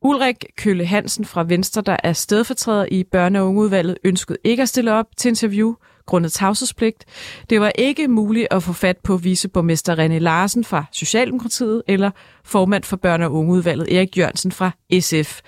Ulrik 0.00 0.44
Kølle 0.58 0.86
Hansen 0.86 1.24
fra 1.24 1.44
Venstre, 1.48 1.82
der 1.82 1.96
er 2.02 2.12
stedfortræder 2.12 2.86
i 2.90 3.04
børne- 3.14 3.38
og 3.38 3.48
ungeudvalget, 3.48 3.98
ønskede 4.04 4.38
ikke 4.44 4.62
at 4.62 4.68
stille 4.68 4.92
op 4.92 5.06
til 5.16 5.28
interview 5.28 5.74
grundet 6.06 6.32
tavshedspligt. 6.32 7.04
Det 7.50 7.60
var 7.60 7.72
ikke 7.74 8.08
muligt 8.08 8.48
at 8.50 8.62
få 8.62 8.72
fat 8.72 8.98
på 8.98 9.16
viceborgmester 9.16 9.96
René 9.96 10.18
Larsen 10.18 10.64
fra 10.64 10.84
Socialdemokratiet 10.92 11.82
eller 11.88 12.10
formand 12.44 12.84
for 12.84 12.96
børne- 13.06 13.24
og 13.24 13.32
ungeudvalget 13.32 13.96
Erik 13.96 14.18
Jørgensen 14.18 14.52
fra 14.52 14.70
SF. 15.00 15.40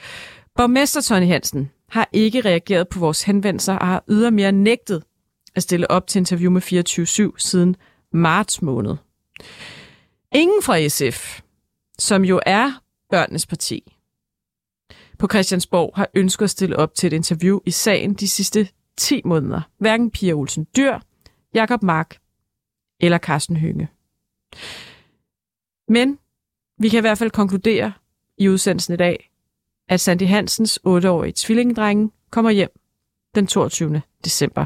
Borgmester 0.57 1.01
Tony 1.01 1.27
Hansen 1.27 1.71
har 1.90 2.09
ikke 2.12 2.40
reageret 2.40 2.88
på 2.88 2.99
vores 2.99 3.23
henvendelser 3.23 3.75
og 3.75 3.87
har 3.87 4.05
ydermere 4.09 4.53
nægtet 4.53 5.03
at 5.55 5.62
stille 5.62 5.90
op 5.90 6.07
til 6.07 6.19
interview 6.19 6.51
med 6.51 6.62
24-7 7.33 7.38
siden 7.38 7.77
marts 8.12 8.62
måned. 8.62 8.97
Ingen 10.35 10.62
fra 10.62 10.88
SF, 10.88 11.40
som 11.99 12.25
jo 12.25 12.40
er 12.47 12.73
børnenes 13.11 13.47
parti, 13.47 13.95
på 15.19 15.29
Christiansborg 15.29 15.93
har 15.97 16.09
ønsket 16.14 16.45
at 16.45 16.51
stille 16.51 16.77
op 16.77 16.95
til 16.95 17.07
et 17.07 17.12
interview 17.12 17.59
i 17.67 17.71
sagen 17.71 18.14
de 18.14 18.29
sidste 18.29 18.69
10 18.96 19.20
måneder. 19.24 19.61
Hverken 19.78 20.11
Pia 20.11 20.33
Olsen 20.33 20.66
Dyr, 20.76 20.98
Jakob 21.54 21.83
Mark 21.83 22.16
eller 23.00 23.18
Carsten 23.18 23.57
Hynge. 23.57 23.88
Men 25.88 26.18
vi 26.78 26.88
kan 26.88 26.98
i 26.98 27.00
hvert 27.00 27.18
fald 27.18 27.30
konkludere 27.30 27.92
i 28.38 28.48
udsendelsen 28.48 28.94
i 28.94 28.96
dag, 28.96 29.30
at 29.88 30.00
Sandy 30.00 30.26
Hansens 30.26 30.78
8-årige 30.87 31.33
tvillingedrenge 31.37 32.11
kommer 32.30 32.50
hjem 32.50 32.70
den 33.35 33.46
22. 33.46 34.02
december. 34.24 34.64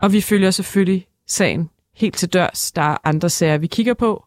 Og 0.00 0.12
vi 0.12 0.20
følger 0.20 0.50
selvfølgelig 0.50 1.08
sagen 1.26 1.70
helt 1.94 2.16
til 2.16 2.32
dørs. 2.32 2.72
Der 2.72 2.82
er 2.82 2.96
andre 3.04 3.30
sager, 3.30 3.58
vi 3.58 3.66
kigger 3.66 3.94
på. 3.94 4.24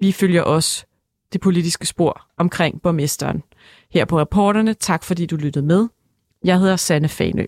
Vi 0.00 0.12
følger 0.12 0.42
også 0.42 0.86
det 1.32 1.40
politiske 1.40 1.86
spor 1.86 2.26
omkring 2.36 2.82
borgmesteren. 2.82 3.42
Her 3.90 4.04
på 4.04 4.20
Reporterne, 4.20 4.74
tak 4.74 5.04
fordi 5.04 5.26
du 5.26 5.36
lyttede 5.36 5.66
med. 5.66 5.88
Jeg 6.44 6.58
hedder 6.58 6.76
Sanne 6.76 7.08
Fanø. 7.08 7.44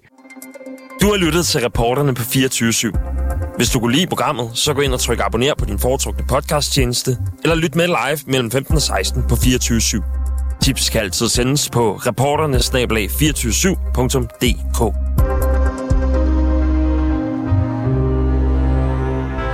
Du 1.01 1.07
har 1.07 1.17
lyttet 1.17 1.47
til 1.47 1.61
Reporterne 1.61 2.15
på 2.15 2.23
24 2.23 2.71
/7. 2.71 2.91
Hvis 3.57 3.71
du 3.71 3.81
kunne 3.81 3.97
lide 3.97 4.07
programmet, 4.07 4.51
så 4.55 4.75
gå 4.75 4.81
ind 4.81 4.95
og 4.95 5.01
tryk 5.01 5.21
abonner 5.21 5.55
på 5.59 5.65
din 5.65 5.79
foretrukne 5.79 6.25
podcasttjeneste, 6.29 7.19
eller 7.43 7.57
lyt 7.57 7.75
med 7.75 7.87
live 7.87 8.19
mellem 8.27 8.51
15 8.51 8.75
og 8.75 8.83
16 8.83 9.23
på 9.29 9.37
24 9.37 9.79
/7. 9.79 10.03
Tips 10.63 10.91
kan 10.91 11.01
altid 11.01 11.29
sendes 11.29 11.71
på 11.71 11.97
reporternesnablag247.dk. 11.97 14.95